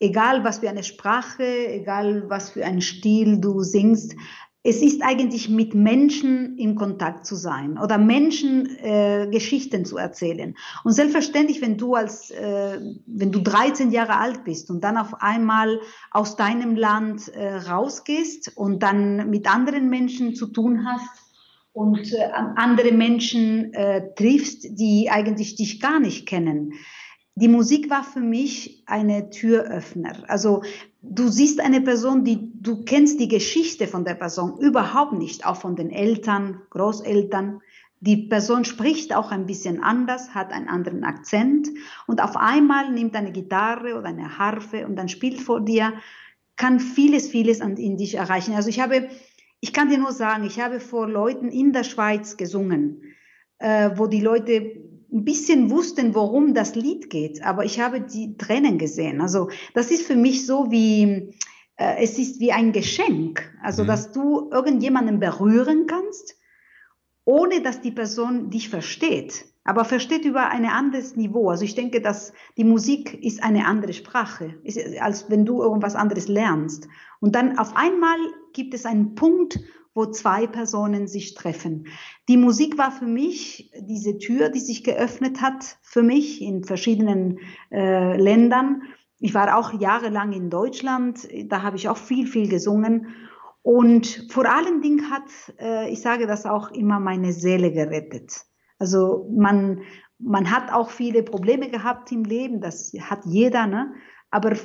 egal 0.00 0.44
was 0.44 0.58
für 0.58 0.68
eine 0.68 0.84
Sprache, 0.84 1.44
egal 1.44 2.28
was 2.28 2.50
für 2.50 2.64
einen 2.64 2.80
Stil 2.80 3.40
du 3.40 3.60
singst, 3.60 4.14
es 4.66 4.80
ist 4.80 5.02
eigentlich 5.02 5.50
mit 5.50 5.74
Menschen 5.74 6.56
im 6.56 6.74
Kontakt 6.74 7.26
zu 7.26 7.34
sein 7.34 7.78
oder 7.78 7.98
Menschen 7.98 8.78
äh, 8.78 9.28
Geschichten 9.30 9.84
zu 9.84 9.98
erzählen. 9.98 10.56
Und 10.84 10.92
selbstverständlich, 10.92 11.60
wenn 11.60 11.76
du 11.76 11.94
als, 11.94 12.30
äh, 12.30 12.80
wenn 13.06 13.30
du 13.30 13.40
13 13.40 13.90
Jahre 13.90 14.16
alt 14.16 14.42
bist 14.44 14.70
und 14.70 14.82
dann 14.82 14.96
auf 14.96 15.20
einmal 15.20 15.80
aus 16.10 16.36
deinem 16.36 16.76
Land 16.76 17.28
äh, 17.28 17.56
rausgehst 17.56 18.56
und 18.56 18.82
dann 18.82 19.28
mit 19.28 19.46
anderen 19.54 19.90
Menschen 19.90 20.34
zu 20.34 20.46
tun 20.46 20.86
hast 20.86 21.10
und 21.74 22.14
äh, 22.14 22.30
andere 22.56 22.92
Menschen 22.92 23.74
äh, 23.74 24.14
triffst, 24.14 24.78
die 24.78 25.10
eigentlich 25.10 25.56
dich 25.56 25.78
gar 25.78 26.00
nicht 26.00 26.26
kennen, 26.26 26.72
die 27.36 27.48
Musik 27.48 27.90
war 27.90 28.04
für 28.04 28.20
mich 28.20 28.84
eine 28.86 29.30
Türöffner. 29.30 30.22
Also 30.28 30.62
du 31.02 31.28
siehst 31.28 31.60
eine 31.60 31.80
Person, 31.80 32.24
die 32.24 32.52
du 32.54 32.84
kennst 32.84 33.18
die 33.18 33.28
Geschichte 33.28 33.88
von 33.88 34.04
der 34.04 34.14
Person 34.14 34.58
überhaupt 34.58 35.14
nicht, 35.14 35.44
auch 35.44 35.56
von 35.56 35.74
den 35.74 35.90
Eltern, 35.90 36.62
Großeltern. 36.70 37.60
Die 37.98 38.28
Person 38.28 38.64
spricht 38.64 39.14
auch 39.14 39.32
ein 39.32 39.46
bisschen 39.46 39.82
anders, 39.82 40.34
hat 40.34 40.52
einen 40.52 40.68
anderen 40.68 41.04
Akzent 41.04 41.68
und 42.06 42.22
auf 42.22 42.36
einmal 42.36 42.92
nimmt 42.92 43.16
eine 43.16 43.32
Gitarre 43.32 43.98
oder 43.98 44.08
eine 44.08 44.38
Harfe 44.38 44.86
und 44.86 44.94
dann 44.96 45.08
spielt 45.08 45.40
vor 45.40 45.60
dir, 45.60 45.94
kann 46.56 46.78
vieles, 46.78 47.28
vieles 47.28 47.60
in 47.60 47.96
dich 47.96 48.14
erreichen. 48.14 48.54
Also 48.54 48.68
ich 48.68 48.78
habe, 48.80 49.08
ich 49.60 49.72
kann 49.72 49.88
dir 49.88 49.98
nur 49.98 50.12
sagen, 50.12 50.44
ich 50.44 50.60
habe 50.60 50.78
vor 50.78 51.08
Leuten 51.08 51.48
in 51.48 51.72
der 51.72 51.82
Schweiz 51.82 52.36
gesungen, 52.36 53.02
äh, 53.58 53.90
wo 53.96 54.06
die 54.06 54.20
Leute 54.20 54.93
ein 55.14 55.24
bisschen 55.24 55.70
wussten, 55.70 56.14
worum 56.14 56.54
das 56.54 56.74
Lied 56.74 57.08
geht, 57.08 57.42
aber 57.44 57.64
ich 57.64 57.80
habe 57.80 58.00
die 58.00 58.36
Tränen 58.36 58.78
gesehen. 58.78 59.20
Also 59.20 59.48
das 59.72 59.90
ist 59.90 60.06
für 60.06 60.16
mich 60.16 60.44
so 60.44 60.72
wie, 60.72 61.34
äh, 61.76 62.02
es 62.02 62.18
ist 62.18 62.40
wie 62.40 62.52
ein 62.52 62.72
Geschenk. 62.72 63.48
Also 63.62 63.84
mhm. 63.84 63.86
dass 63.86 64.10
du 64.10 64.50
irgendjemanden 64.50 65.20
berühren 65.20 65.86
kannst, 65.86 66.36
ohne 67.24 67.62
dass 67.62 67.80
die 67.80 67.92
Person 67.92 68.50
dich 68.50 68.68
versteht, 68.68 69.46
aber 69.62 69.84
versteht 69.84 70.24
über 70.24 70.50
ein 70.50 70.66
anderes 70.66 71.16
Niveau. 71.16 71.48
Also 71.48 71.64
ich 71.64 71.76
denke, 71.76 72.00
dass 72.00 72.32
die 72.56 72.64
Musik 72.64 73.14
ist 73.22 73.42
eine 73.42 73.66
andere 73.66 73.92
Sprache, 73.92 74.54
als 75.00 75.30
wenn 75.30 75.46
du 75.46 75.62
irgendwas 75.62 75.94
anderes 75.94 76.26
lernst. 76.26 76.88
Und 77.20 77.36
dann 77.36 77.56
auf 77.58 77.74
einmal 77.76 78.18
gibt 78.52 78.74
es 78.74 78.84
einen 78.84 79.14
Punkt, 79.14 79.60
wo 79.94 80.06
zwei 80.06 80.46
Personen 80.46 81.06
sich 81.06 81.34
treffen. 81.34 81.86
Die 82.28 82.36
Musik 82.36 82.76
war 82.76 82.90
für 82.90 83.06
mich 83.06 83.70
diese 83.80 84.18
Tür, 84.18 84.48
die 84.48 84.60
sich 84.60 84.82
geöffnet 84.82 85.40
hat, 85.40 85.78
für 85.82 86.02
mich 86.02 86.42
in 86.42 86.64
verschiedenen 86.64 87.38
äh, 87.70 88.16
Ländern. 88.20 88.82
Ich 89.20 89.34
war 89.34 89.56
auch 89.56 89.72
jahrelang 89.80 90.32
in 90.32 90.50
Deutschland, 90.50 91.28
da 91.46 91.62
habe 91.62 91.76
ich 91.76 91.88
auch 91.88 91.96
viel, 91.96 92.26
viel 92.26 92.48
gesungen. 92.48 93.14
Und 93.62 94.26
vor 94.30 94.44
allen 94.44 94.82
Dingen 94.82 95.10
hat, 95.10 95.30
äh, 95.58 95.90
ich 95.90 96.02
sage 96.02 96.26
das 96.26 96.44
auch 96.44 96.72
immer, 96.72 97.00
meine 97.00 97.32
Seele 97.32 97.72
gerettet. 97.72 98.44
Also 98.78 99.30
man, 99.34 99.80
man 100.18 100.50
hat 100.50 100.72
auch 100.72 100.90
viele 100.90 101.22
Probleme 101.22 101.70
gehabt 101.70 102.12
im 102.12 102.24
Leben, 102.24 102.60
das 102.60 102.92
hat 103.00 103.24
jeder, 103.24 103.66
ne? 103.66 103.94
aber 104.30 104.56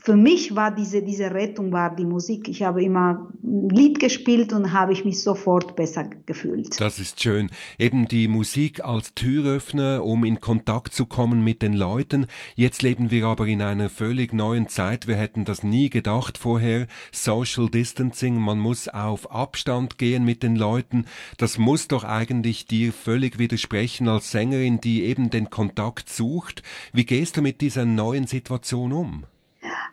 für 0.00 0.16
mich 0.16 0.54
war 0.54 0.70
diese, 0.74 1.02
diese 1.02 1.32
Rettung 1.32 1.72
war 1.72 1.94
die 1.94 2.04
Musik. 2.04 2.48
Ich 2.48 2.62
habe 2.62 2.82
immer 2.82 3.28
ein 3.42 3.68
Lied 3.68 3.98
gespielt 3.98 4.52
und 4.52 4.72
habe 4.72 4.92
ich 4.92 5.04
mich 5.04 5.22
sofort 5.22 5.76
besser 5.76 6.04
gefühlt. 6.26 6.80
Das 6.80 6.98
ist 6.98 7.22
schön. 7.22 7.50
Eben 7.78 8.06
die 8.06 8.28
Musik 8.28 8.84
als 8.84 9.14
Türöffner, 9.14 10.04
um 10.04 10.24
in 10.24 10.40
Kontakt 10.40 10.94
zu 10.94 11.06
kommen 11.06 11.42
mit 11.42 11.62
den 11.62 11.72
Leuten. 11.72 12.26
Jetzt 12.54 12.82
leben 12.82 13.10
wir 13.10 13.26
aber 13.26 13.46
in 13.46 13.60
einer 13.60 13.88
völlig 13.88 14.32
neuen 14.32 14.68
Zeit. 14.68 15.08
Wir 15.08 15.16
hätten 15.16 15.44
das 15.44 15.62
nie 15.62 15.90
gedacht 15.90 16.38
vorher. 16.38 16.86
Social 17.12 17.68
Distancing, 17.68 18.40
man 18.40 18.58
muss 18.58 18.88
auf 18.88 19.30
Abstand 19.30 19.98
gehen 19.98 20.24
mit 20.24 20.42
den 20.42 20.56
Leuten. 20.56 21.06
Das 21.38 21.58
muss 21.58 21.88
doch 21.88 22.04
eigentlich 22.04 22.66
dir 22.66 22.92
völlig 22.92 23.38
widersprechen 23.38 24.08
als 24.08 24.30
Sängerin, 24.30 24.80
die 24.80 25.04
eben 25.04 25.30
den 25.30 25.50
Kontakt 25.50 26.08
sucht. 26.08 26.62
Wie 26.92 27.04
gehst 27.04 27.36
du 27.36 27.42
mit 27.42 27.60
dieser 27.60 27.84
neuen 27.84 28.26
Situation 28.26 28.92
um? 28.92 29.24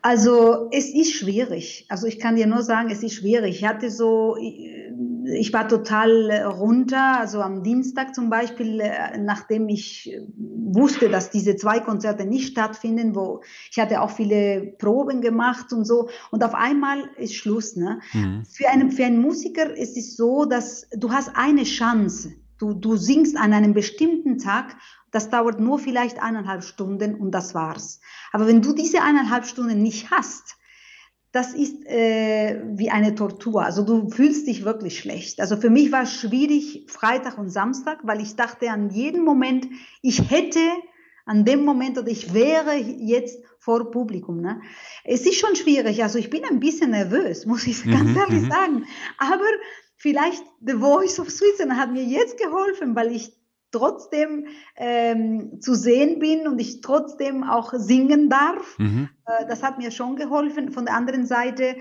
Also 0.01 0.69
es 0.71 0.93
ist 0.93 1.13
schwierig. 1.13 1.85
Also 1.89 2.07
ich 2.07 2.19
kann 2.19 2.35
dir 2.35 2.47
nur 2.47 2.61
sagen, 2.61 2.89
es 2.89 3.03
ist 3.03 3.13
schwierig. 3.13 3.57
Ich 3.57 3.65
hatte 3.65 3.89
so, 3.89 4.35
ich 4.37 5.51
war 5.53 5.67
total 5.67 6.31
runter. 6.43 7.19
Also 7.19 7.41
am 7.41 7.63
Dienstag 7.63 8.13
zum 8.15 8.29
Beispiel, 8.29 8.79
äh, 8.79 9.17
nachdem 9.17 9.69
ich 9.69 10.15
wusste, 10.37 11.09
dass 11.09 11.29
diese 11.29 11.55
zwei 11.55 11.79
Konzerte 11.79 12.25
nicht 12.25 12.51
stattfinden, 12.51 13.15
wo 13.15 13.41
ich 13.71 13.79
hatte 13.79 14.01
auch 14.01 14.11
viele 14.11 14.75
Proben 14.77 15.21
gemacht 15.21 15.73
und 15.73 15.85
so. 15.85 16.09
Und 16.31 16.43
auf 16.43 16.53
einmal 16.53 17.09
ist 17.17 17.35
Schluss. 17.35 17.75
Ne? 17.75 17.99
Mhm. 18.13 18.43
Für 18.45 18.69
einen 18.69 18.91
für 18.91 19.05
einen 19.05 19.21
Musiker 19.21 19.75
ist 19.75 19.97
es 19.97 20.15
so, 20.15 20.45
dass 20.45 20.87
du 20.91 21.11
hast 21.11 21.31
eine 21.35 21.63
Chance. 21.63 22.33
Du, 22.57 22.73
du 22.73 22.95
singst 22.95 23.35
an 23.35 23.51
einem 23.51 23.73
bestimmten 23.73 24.37
Tag 24.37 24.77
das 25.15 25.29
dauert 25.29 25.61
nur 25.61 25.79
vielleicht 25.79 26.21
eineinhalb 26.21 26.61
Stunden 26.61 27.15
und 27.15 27.31
das 27.31 27.55
war's. 27.55 28.01
Aber 28.33 28.47
wenn 28.47 28.61
du 28.61 28.73
diese 28.73 29.01
eineinhalb 29.01 29.45
Stunden 29.45 29.81
nicht 29.81 30.11
hast, 30.11 30.57
das 31.31 31.53
ist 31.53 31.85
äh, 31.85 32.61
wie 32.73 32.89
eine 32.89 33.15
Tortur. 33.15 33.63
Also 33.63 33.83
du 33.83 34.09
fühlst 34.09 34.45
dich 34.45 34.65
wirklich 34.65 34.99
schlecht. 34.99 35.39
Also 35.39 35.55
für 35.55 35.69
mich 35.69 35.93
war 35.93 36.03
es 36.03 36.13
schwierig 36.13 36.87
Freitag 36.89 37.37
und 37.37 37.49
Samstag, 37.49 37.99
weil 38.03 38.19
ich 38.19 38.35
dachte 38.35 38.69
an 38.69 38.89
jeden 38.89 39.23
Moment, 39.23 39.69
ich 40.01 40.29
hätte 40.29 40.59
an 41.25 41.45
dem 41.45 41.63
Moment 41.63 41.97
oder 41.97 42.09
ich 42.09 42.33
wäre 42.33 42.75
jetzt 42.75 43.41
vor 43.57 43.91
Publikum. 43.91 44.41
Ne? 44.41 44.61
Es 45.05 45.25
ist 45.25 45.39
schon 45.39 45.55
schwierig. 45.55 46.03
Also 46.03 46.19
ich 46.19 46.29
bin 46.29 46.43
ein 46.43 46.59
bisschen 46.59 46.91
nervös, 46.91 47.45
muss 47.45 47.65
ich 47.67 47.85
ganz 47.85 48.11
mhm, 48.11 48.17
ehrlich 48.17 48.41
mhm. 48.41 48.51
sagen. 48.51 48.85
Aber 49.17 49.47
vielleicht 49.95 50.43
The 50.59 50.73
Voice 50.73 51.21
of 51.21 51.31
Switzerland 51.31 51.79
hat 51.79 51.93
mir 51.93 52.03
jetzt 52.03 52.37
geholfen, 52.37 52.97
weil 52.97 53.15
ich 53.15 53.31
trotzdem 53.71 54.47
ähm, 54.75 55.59
zu 55.59 55.75
sehen 55.75 56.19
bin 56.19 56.47
und 56.47 56.59
ich 56.59 56.81
trotzdem 56.81 57.43
auch 57.43 57.73
singen 57.73 58.29
darf. 58.29 58.77
Mhm. 58.77 59.09
Äh, 59.25 59.47
das 59.47 59.63
hat 59.63 59.77
mir 59.77 59.91
schon 59.91 60.15
geholfen. 60.15 60.71
Von 60.71 60.85
der 60.85 60.95
anderen 60.95 61.25
Seite 61.25 61.75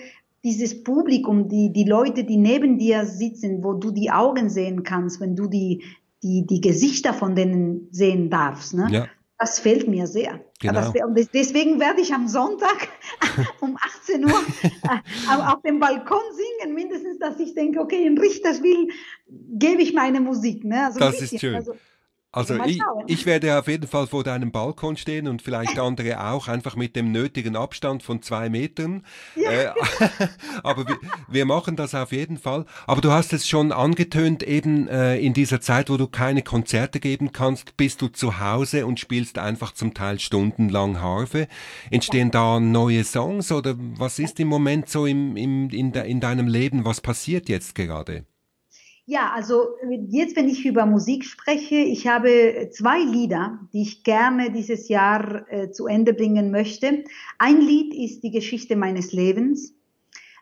dieses 0.45 0.85
Publikum, 0.85 1.49
die, 1.49 1.73
die 1.73 1.85
Leute, 1.85 2.25
die 2.25 2.37
neben 2.37 2.79
dir 2.79 3.07
sitzen, 3.07 3.65
wo 3.65 3.73
du 3.73 3.91
die 3.91 4.11
Augen 4.11 4.51
sehen 4.51 4.83
kannst, 4.83 5.21
wenn 5.21 5.37
du 5.37 5.47
die, 5.47 5.83
die, 6.23 6.47
die 6.47 6.61
Gesichter 6.61 7.15
von 7.15 7.35
denen 7.35 7.89
sehen 7.91 8.29
darfst. 8.29 8.75
Ne? 8.75 8.89
Ja. 8.91 9.07
Das 9.45 9.59
fehlt 9.59 9.87
mir 9.87 10.07
sehr. 10.07 10.43
Genau. 10.59 10.91
Das, 10.91 11.29
deswegen 11.35 11.79
werde 11.79 12.01
ich 12.01 12.15
am 12.15 12.29
Sonntag 12.29 12.89
um 13.61 13.77
18 13.77 14.25
Uhr 14.25 14.43
äh, 14.63 15.37
auf 15.37 15.61
dem 15.61 15.79
Balkon 15.79 16.23
singen, 16.33 16.75
mindestens, 16.75 17.19
dass 17.19 17.39
ich 17.39 17.55
denke, 17.55 17.79
okay, 17.79 18.07
in 18.07 18.17
Richterswil 18.17 18.89
gebe 19.27 19.83
ich 19.83 19.93
meine 19.93 20.23
Musik. 20.23 20.65
Ne? 20.65 20.87
Also 20.87 20.99
das 20.99 21.21
ist 21.21 21.39
schön. 21.39 21.57
Also, 21.57 21.75
also 22.35 22.57
ich, 22.65 22.81
ich 23.07 23.27
werde 23.27 23.57
auf 23.57 23.69
jeden 23.69 23.87
Fall 23.87 24.09
vor 24.09 24.25
deinem 24.25 24.51
Balkon 24.51 24.97
stehen 24.97 25.29
und 25.29 25.41
vielleicht 25.41 25.79
andere 25.79 26.27
auch, 26.27 26.49
einfach 26.49 26.75
mit 26.75 26.97
dem 26.97 27.13
nötigen 27.13 27.55
Abstand 27.55 28.03
von 28.03 28.23
zwei 28.23 28.49
Metern. 28.49 29.05
Ja. 29.37 29.51
Äh, 29.51 29.73
aber 30.65 30.89
wir, 30.89 30.97
wir, 31.29 31.45
machen 31.45 31.77
das 31.77 31.95
auf 31.95 32.11
jeden 32.11 32.39
Fall. 32.39 32.67
Aber 32.89 33.01
du 33.01 33.13
hast 33.13 33.33
es 33.33 33.49
schon 33.49 33.71
angetönt, 33.71 34.43
eben 34.43 34.89
äh, 34.89 35.17
in 35.19 35.33
dieser 35.33 35.61
Zeit, 35.61 35.91
wo 35.91 35.97
du 35.97 36.09
keine 36.09 36.43
Konzerte 36.43 36.99
geben 36.99 37.31
kannst, 37.31 37.77
bist 37.77 38.03
du 38.03 38.09
zu 38.09 38.41
Hause 38.41 38.85
und 38.87 38.99
spielst 38.99 39.39
einfach 39.39 39.73
zum 39.73 39.95
Teil 39.95 40.19
stundenlang 40.19 41.01
Harfe. 41.01 41.47
Entstehen 41.91 42.33
da 42.33 42.59
neue 42.59 43.05
Songs 43.05 43.53
oder 43.53 43.77
was 43.79 44.19
ist 44.19 44.41
im 44.41 44.49
Moment 44.49 44.89
so 44.89 45.07
im, 45.07 45.37
im, 45.37 45.71
in, 45.71 45.93
de, 45.93 46.11
in 46.11 46.19
deinem 46.19 46.49
Leben? 46.49 46.85
Was 46.85 47.01
passiert 47.01 47.49
jetzt 47.49 47.77
gerade? 47.77 48.25
Ja, 49.07 49.33
also 49.35 49.77
jetzt, 50.09 50.35
wenn 50.35 50.49
ich 50.49 50.65
über 50.65 50.87
Musik 50.87 51.25
spreche, 51.25 51.75
ich 51.75 52.07
habe 52.07 52.71
zwei 52.73 53.01
Lieder, 53.01 53.59
die 53.73 53.83
ich 53.83 54.03
gerne 54.03 54.51
dieses 54.51 54.89
Jahr 54.89 55.45
äh, 55.53 55.71
zu 55.71 55.87
Ende 55.87 56.15
bringen 56.15 56.51
möchte. 56.51 57.05
Ein 57.39 57.61
Lied 57.61 57.93
ist 57.93 58.23
die 58.23 58.31
Geschichte 58.31 58.77
meines 58.77 59.13
Lebens. 59.13 59.75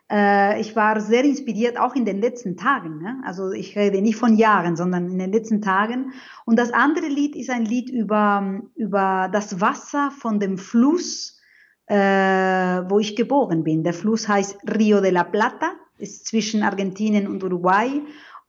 Äh, 0.09 0.61
ich 0.61 0.77
war 0.77 1.01
sehr 1.01 1.25
inspiriert, 1.25 1.77
auch 1.77 1.93
in 1.93 2.05
den 2.05 2.21
letzten 2.21 2.55
Tagen. 2.55 3.01
Ne? 3.01 3.21
Also 3.25 3.51
ich 3.51 3.77
rede 3.77 4.01
nicht 4.01 4.15
von 4.15 4.37
Jahren, 4.37 4.77
sondern 4.77 5.11
in 5.11 5.19
den 5.19 5.33
letzten 5.33 5.61
Tagen. 5.61 6.13
Und 6.45 6.57
das 6.57 6.71
andere 6.71 7.07
Lied 7.07 7.35
ist 7.35 7.49
ein 7.49 7.65
Lied 7.65 7.89
über, 7.89 8.61
über 8.75 9.29
das 9.29 9.59
Wasser 9.59 10.09
von 10.11 10.39
dem 10.39 10.57
Fluss 10.57 11.41
äh, 11.87 11.95
wo 11.95 12.99
ich 12.99 13.15
geboren 13.15 13.63
bin. 13.63 13.83
Der 13.83 13.93
Fluss 13.93 14.27
heißt 14.27 14.57
Rio 14.77 15.01
de 15.01 15.11
la 15.11 15.23
Plata, 15.23 15.73
ist 15.97 16.27
zwischen 16.27 16.63
Argentinien 16.63 17.27
und 17.27 17.43
Uruguay. 17.43 18.01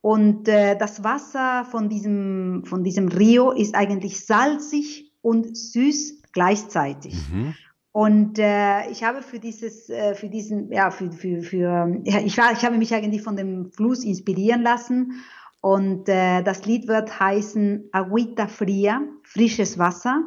Und 0.05 0.47
äh, 0.47 0.77
das 0.77 1.03
Wasser 1.03 1.65
von 1.71 1.89
diesem, 1.89 2.61
von 2.65 2.83
diesem 2.83 3.07
Rio 3.07 3.49
ist 3.49 3.73
eigentlich 3.73 4.23
salzig 4.23 5.11
und 5.23 5.57
süß 5.57 6.21
gleichzeitig. 6.31 7.15
Mhm. 7.33 7.55
Und 7.91 8.37
äh, 8.37 8.87
ich 8.91 9.03
habe 9.03 9.23
für 9.23 9.39
dieses, 9.39 9.89
äh, 9.89 10.13
für 10.13 10.29
diesen, 10.29 10.71
ja, 10.71 10.91
für, 10.91 11.11
für, 11.11 11.41
für 11.41 12.01
ja, 12.03 12.19
ich, 12.19 12.37
war, 12.37 12.51
ich 12.51 12.63
habe 12.63 12.77
mich 12.77 12.93
eigentlich 12.93 13.23
von 13.23 13.35
dem 13.35 13.71
Fluss 13.71 14.03
inspirieren 14.03 14.61
lassen. 14.61 15.13
Und 15.59 16.07
äh, 16.07 16.43
das 16.43 16.67
Lied 16.67 16.87
wird 16.87 17.19
heißen 17.19 17.89
Aguita 17.91 18.45
Fria, 18.45 19.01
frisches 19.23 19.79
Wasser. 19.79 20.21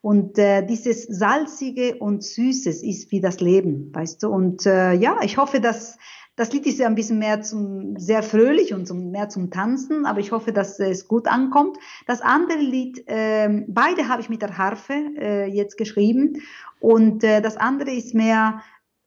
Und 0.00 0.38
äh, 0.38 0.64
dieses 0.64 1.06
salzige 1.06 1.96
und 1.96 2.22
süßes 2.22 2.84
ist 2.84 3.10
wie 3.10 3.20
das 3.20 3.40
Leben, 3.40 3.92
weißt 3.92 4.22
du. 4.22 4.28
Und 4.28 4.64
äh, 4.64 4.92
ja, 4.92 5.18
ich 5.24 5.38
hoffe, 5.38 5.60
dass 5.60 5.98
das 6.36 6.52
Lied 6.52 6.66
ist 6.66 6.78
ja 6.78 6.86
ein 6.86 6.96
bisschen 6.96 7.18
mehr 7.18 7.42
zum 7.42 7.96
sehr 7.96 8.22
fröhlich 8.22 8.74
und 8.74 8.86
zum, 8.86 9.10
mehr 9.10 9.28
zum 9.28 9.50
Tanzen, 9.50 10.04
aber 10.04 10.20
ich 10.20 10.32
hoffe, 10.32 10.52
dass 10.52 10.80
es 10.80 11.06
gut 11.06 11.28
ankommt. 11.28 11.76
Das 12.06 12.20
andere 12.20 12.58
Lied, 12.58 13.04
äh, 13.06 13.64
beide 13.68 14.08
habe 14.08 14.20
ich 14.20 14.28
mit 14.28 14.42
der 14.42 14.58
Harfe 14.58 14.94
äh, 15.16 15.46
jetzt 15.46 15.76
geschrieben 15.76 16.42
und 16.80 17.22
äh, 17.22 17.40
das 17.40 17.56
andere 17.56 17.92
ist 17.92 18.14
mehr 18.14 18.62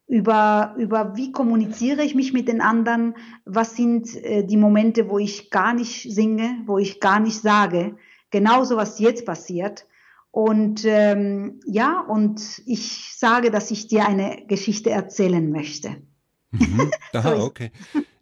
über, 0.08 0.74
über 0.78 1.18
wie 1.18 1.34
kommuniziere 1.34 2.02
ich 2.02 2.16
mich 2.16 2.32
mit 2.32 2.48
den 2.48 2.62
anderen, 2.62 3.16
was 3.44 3.76
sind 3.76 4.16
äh, 4.24 4.46
die 4.46 4.56
Momente, 4.56 5.10
wo 5.10 5.20
ich 5.20 5.50
gar 5.50 5.74
nicht 5.74 6.14
singe, 6.14 6.62
wo 6.66 6.78
ich 6.78 7.02
gar 7.02 7.20
nicht 7.20 7.42
sage, 7.42 7.98
genauso 8.32 8.78
was 8.78 9.00
jetzt 9.00 9.26
passiert. 9.26 9.86
Und 10.32 10.86
ähm, 10.86 11.60
ja, 11.66 12.00
und 12.00 12.62
ich 12.66 13.16
sage, 13.18 13.52
dass 13.52 13.72
ich 13.72 13.88
dir 13.88 14.08
eine 14.08 14.46
Geschichte 14.48 14.92
erzählen 14.92 15.52
möchte. 15.52 15.98
Mhm. 16.52 16.92
Aha, 17.14 17.36
okay. 17.44 17.72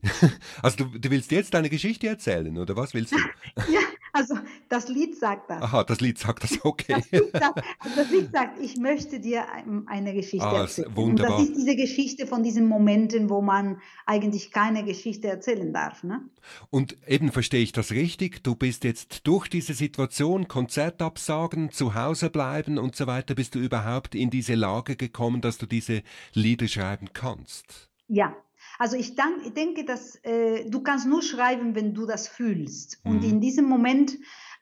Also 0.61 0.85
du, 0.85 0.99
du, 0.99 1.09
willst 1.09 1.31
jetzt 1.31 1.53
deine 1.55 1.67
Geschichte 1.67 2.07
erzählen, 2.07 2.55
oder 2.57 2.75
was 2.75 2.93
willst 2.93 3.13
du? 3.13 3.17
Ja, 3.71 3.79
also 4.13 4.35
das 4.69 4.87
Lied 4.87 5.17
sagt 5.17 5.49
das. 5.49 5.61
Aha, 5.63 5.83
das 5.83 5.99
Lied 5.99 6.19
sagt 6.19 6.43
das, 6.43 6.63
okay. 6.63 6.93
Das 6.93 7.11
Lied 7.11 7.31
sagt, 7.31 7.63
also 7.79 7.95
das 7.95 8.11
Lied 8.11 8.31
sagt 8.31 8.59
ich 8.61 8.77
möchte 8.77 9.19
dir 9.19 9.45
eine 9.87 10.13
Geschichte 10.13 10.45
ah, 10.45 10.61
erzählen. 10.61 10.95
Wunderbar. 10.95 11.39
Und 11.39 11.41
das 11.41 11.49
ist 11.49 11.57
diese 11.57 11.75
Geschichte 11.75 12.27
von 12.27 12.43
diesen 12.43 12.67
Momenten, 12.67 13.31
wo 13.31 13.41
man 13.41 13.81
eigentlich 14.05 14.51
keine 14.51 14.85
Geschichte 14.85 15.27
erzählen 15.27 15.73
darf. 15.73 16.03
Ne? 16.03 16.21
Und 16.69 16.97
eben 17.07 17.31
verstehe 17.31 17.63
ich 17.63 17.71
das 17.71 17.91
richtig, 17.91 18.43
du 18.43 18.55
bist 18.55 18.83
jetzt 18.83 19.25
durch 19.25 19.47
diese 19.47 19.73
Situation, 19.73 20.47
Konzertabsagen, 20.47 21.71
zu 21.71 21.95
Hause 21.95 22.29
bleiben 22.29 22.77
und 22.77 22.95
so 22.95 23.07
weiter, 23.07 23.33
bist 23.33 23.55
du 23.55 23.59
überhaupt 23.59 24.13
in 24.13 24.29
diese 24.29 24.53
Lage 24.53 24.95
gekommen, 24.95 25.41
dass 25.41 25.57
du 25.57 25.65
diese 25.65 26.03
Lieder 26.33 26.67
schreiben 26.67 27.09
kannst? 27.11 27.89
Ja, 28.07 28.35
also 28.77 28.97
ich, 28.97 29.15
denk, 29.15 29.45
ich 29.45 29.53
denke, 29.53 29.85
dass 29.85 30.15
äh, 30.23 30.69
du 30.69 30.81
kannst 30.81 31.07
nur 31.07 31.21
schreiben, 31.21 31.75
wenn 31.75 31.93
du 31.93 32.05
das 32.05 32.27
fühlst. 32.27 33.03
Mhm. 33.03 33.11
Und 33.11 33.23
in 33.23 33.41
diesem 33.41 33.65
Moment, 33.65 34.17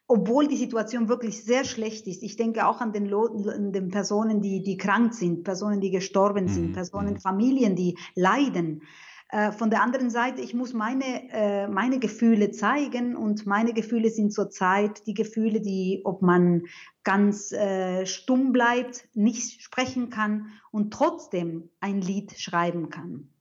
obwohl 0.07 0.47
die 0.47 0.57
Situation 0.57 1.07
wirklich 1.09 1.43
sehr 1.43 1.63
schlecht 1.63 2.07
ist, 2.07 2.23
ich 2.23 2.35
denke 2.35 2.67
auch 2.67 2.81
an 2.81 2.93
den, 2.93 3.13
an 3.13 3.71
den 3.71 3.89
Personen, 3.89 4.41
die, 4.41 4.61
die 4.61 4.77
krank 4.77 5.13
sind, 5.13 5.43
Personen, 5.43 5.81
die 5.81 5.91
gestorben 5.91 6.47
sind, 6.47 6.69
mhm. 6.69 6.73
Personen, 6.73 7.13
mhm. 7.13 7.19
Familien, 7.19 7.75
die 7.75 7.97
leiden. 8.15 8.83
Äh, 9.29 9.51
von 9.51 9.71
der 9.71 9.81
anderen 9.81 10.11
Seite, 10.11 10.41
ich 10.41 10.53
muss 10.53 10.73
meine, 10.73 11.31
äh, 11.31 11.67
meine 11.67 11.97
Gefühle 11.97 12.51
zeigen 12.51 13.15
und 13.15 13.47
meine 13.47 13.73
Gefühle 13.73 14.11
sind 14.11 14.31
zurzeit 14.31 15.07
die 15.07 15.15
Gefühle, 15.15 15.59
die, 15.59 16.01
ob 16.03 16.21
man 16.21 16.65
ganz 17.03 17.51
äh, 17.51 18.05
stumm 18.05 18.51
bleibt, 18.51 19.07
nicht 19.15 19.63
sprechen 19.63 20.11
kann 20.11 20.51
und 20.71 20.93
trotzdem 20.93 21.69
ein 21.79 21.99
Lied 21.99 22.39
schreiben 22.39 22.91
kann. 22.91 23.32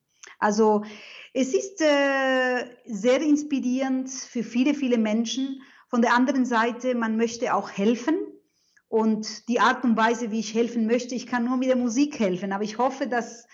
Also 0.43 0.83
es 1.35 1.55
ist 1.55 1.81
äh, 1.81 2.67
sehr 2.85 3.23
inspirierend 3.23 4.11
für 4.11 4.43
viele, 4.43 4.75
viele 4.75 4.99
Menschen. 4.99 5.63
Von 5.89 6.03
der 6.03 6.15
anderen 6.15 6.45
Seite, 6.45 6.95
man 6.95 7.17
möchte 7.17 7.55
auch 7.55 7.71
helfen. 7.71 8.17
Und 8.89 9.49
die 9.49 9.61
Art 9.61 9.85
und 9.85 9.97
Weise, 9.97 10.31
wie 10.31 10.41
ich 10.41 10.55
helfen 10.55 10.87
möchte, 10.87 11.15
ich 11.15 11.27
kann 11.27 11.45
nur 11.45 11.57
mit 11.57 11.69
der 11.69 11.77
Musik 11.77 12.19
helfen. 12.19 12.53
Aber 12.53 12.65
ich 12.65 12.77
hoffe, 12.77 13.07
dass, 13.07 13.47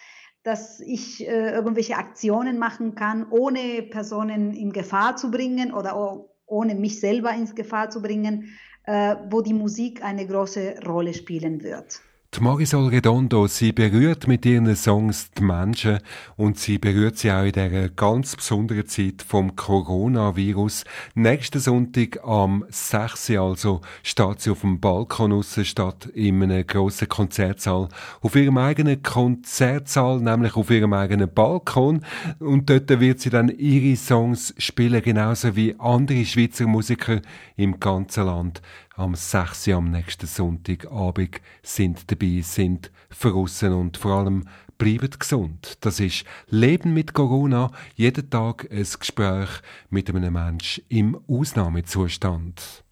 dass 0.43 0.81
ich 0.81 1.27
äh, 1.29 1.53
irgendwelche 1.53 1.97
Aktionen 1.97 2.59
machen 2.59 2.97
kann, 2.97 3.27
ohne 3.31 3.83
Personen 3.83 4.55
in 4.55 4.73
Gefahr 4.73 5.17
zu 5.17 5.31
bringen 5.31 5.73
oder 5.73 6.27
ohne 6.47 6.75
mich 6.75 6.99
selber 6.99 7.33
ins 7.33 7.55
Gefahr 7.55 7.91
zu 7.91 8.03
bringen, 8.03 8.59
äh, 8.85 9.15
wo 9.31 9.43
die 9.43 9.55
Musik 9.55 10.03
eine 10.03 10.27
große 10.27 10.81
Rolle 10.85 11.15
spielen 11.15 11.63
wird. 11.63 12.01
Die 12.35 12.43
Marisol 12.43 12.89
Redondo, 12.89 13.47
sie 13.47 13.73
berührt 13.73 14.29
mit 14.29 14.45
ihren 14.45 14.77
Songs 14.77 15.31
die 15.31 15.43
Menschen 15.43 15.99
und 16.37 16.59
sie 16.59 16.77
berührt 16.77 17.17
sie 17.17 17.33
auch 17.33 17.43
in 17.43 17.53
dieser 17.53 17.89
ganz 17.89 18.37
besonderen 18.37 18.87
Zeit 18.87 19.25
vom 19.27 19.57
Coronavirus. 19.57 20.85
Nächsten 21.15 21.59
Sonntag 21.59 22.23
am 22.23 22.67
6. 22.69 23.31
also 23.31 23.81
steht 24.03 24.43
sie 24.43 24.51
auf 24.51 24.61
dem 24.61 24.79
Balkon 24.79 25.33
raus, 25.33 25.59
statt 25.63 26.05
in 26.13 26.43
einem 26.43 26.67
grossen 26.67 27.09
Konzertsaal. 27.09 27.89
Auf 28.21 28.37
ihrem 28.37 28.59
eigenen 28.59 29.03
Konzertsaal, 29.03 30.21
nämlich 30.21 30.55
auf 30.55 30.71
ihrem 30.71 30.93
eigenen 30.93 31.33
Balkon. 31.33 32.05
Und 32.41 32.69
dort 32.69 32.91
wird 33.01 33.21
sie 33.21 33.31
dann 33.31 33.49
ihre 33.49 33.97
Songs 33.97 34.55
spielen, 34.59 35.03
genauso 35.03 35.57
wie 35.57 35.77
andere 35.79 36.27
Schweizer 36.27 36.67
Musiker 36.67 37.23
im 37.57 37.81
ganzen 37.81 38.27
Land 38.27 38.61
am 38.99 39.15
6. 39.15 39.69
am 39.69 39.93
nächsten 39.93 40.27
Sonntagabend 40.27 41.41
sind 41.63 42.11
dabei, 42.11 42.41
sind 42.43 42.91
verrissen 43.11 43.73
und 43.73 43.97
vor 43.97 44.19
allem 44.19 44.49
bleibt 44.77 45.21
gesund. 45.21 45.79
Das 45.83 46.01
ist 46.01 46.25
Leben 46.49 46.95
mit 46.95 47.13
Corona, 47.13 47.71
jeden 47.95 48.29
Tag 48.29 48.67
ein 48.73 48.87
Gespräch 48.99 49.49
mit 49.89 50.11
einem 50.11 50.33
Mensch 50.33 50.83
im 50.89 51.17
Ausnahmezustand. 51.29 52.85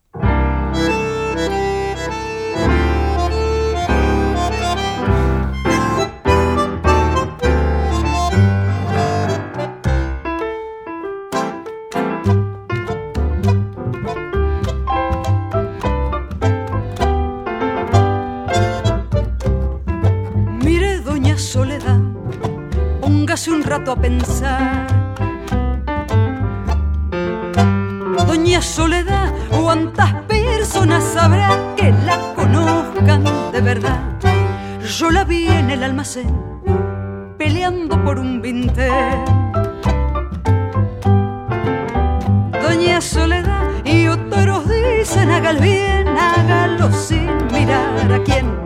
Rato 23.66 23.92
a 23.92 23.96
pensar. 23.96 24.86
Doña 28.26 28.62
Soledad, 28.62 29.32
¿cuántas 29.50 30.12
personas 30.22 31.16
habrá 31.16 31.74
que 31.76 31.92
la 32.06 32.16
conozcan 32.34 33.24
de 33.52 33.60
verdad? 33.60 34.00
Yo 34.98 35.10
la 35.10 35.24
vi 35.24 35.48
en 35.48 35.70
el 35.70 35.82
almacén, 35.82 36.32
peleando 37.38 38.02
por 38.04 38.18
un 38.18 38.40
vintén. 38.40 39.24
Doña 42.62 43.00
Soledad 43.00 43.66
y 43.84 44.06
otros 44.06 44.68
dicen, 44.68 45.30
haga 45.30 45.50
el 45.50 45.58
bien, 45.58 46.06
hágalo 46.08 46.92
sin 46.92 47.28
mirar 47.52 48.12
a 48.12 48.22
quién 48.22 48.65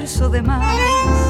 verso 0.00 0.30
de 0.30 0.40
más. 0.40 1.29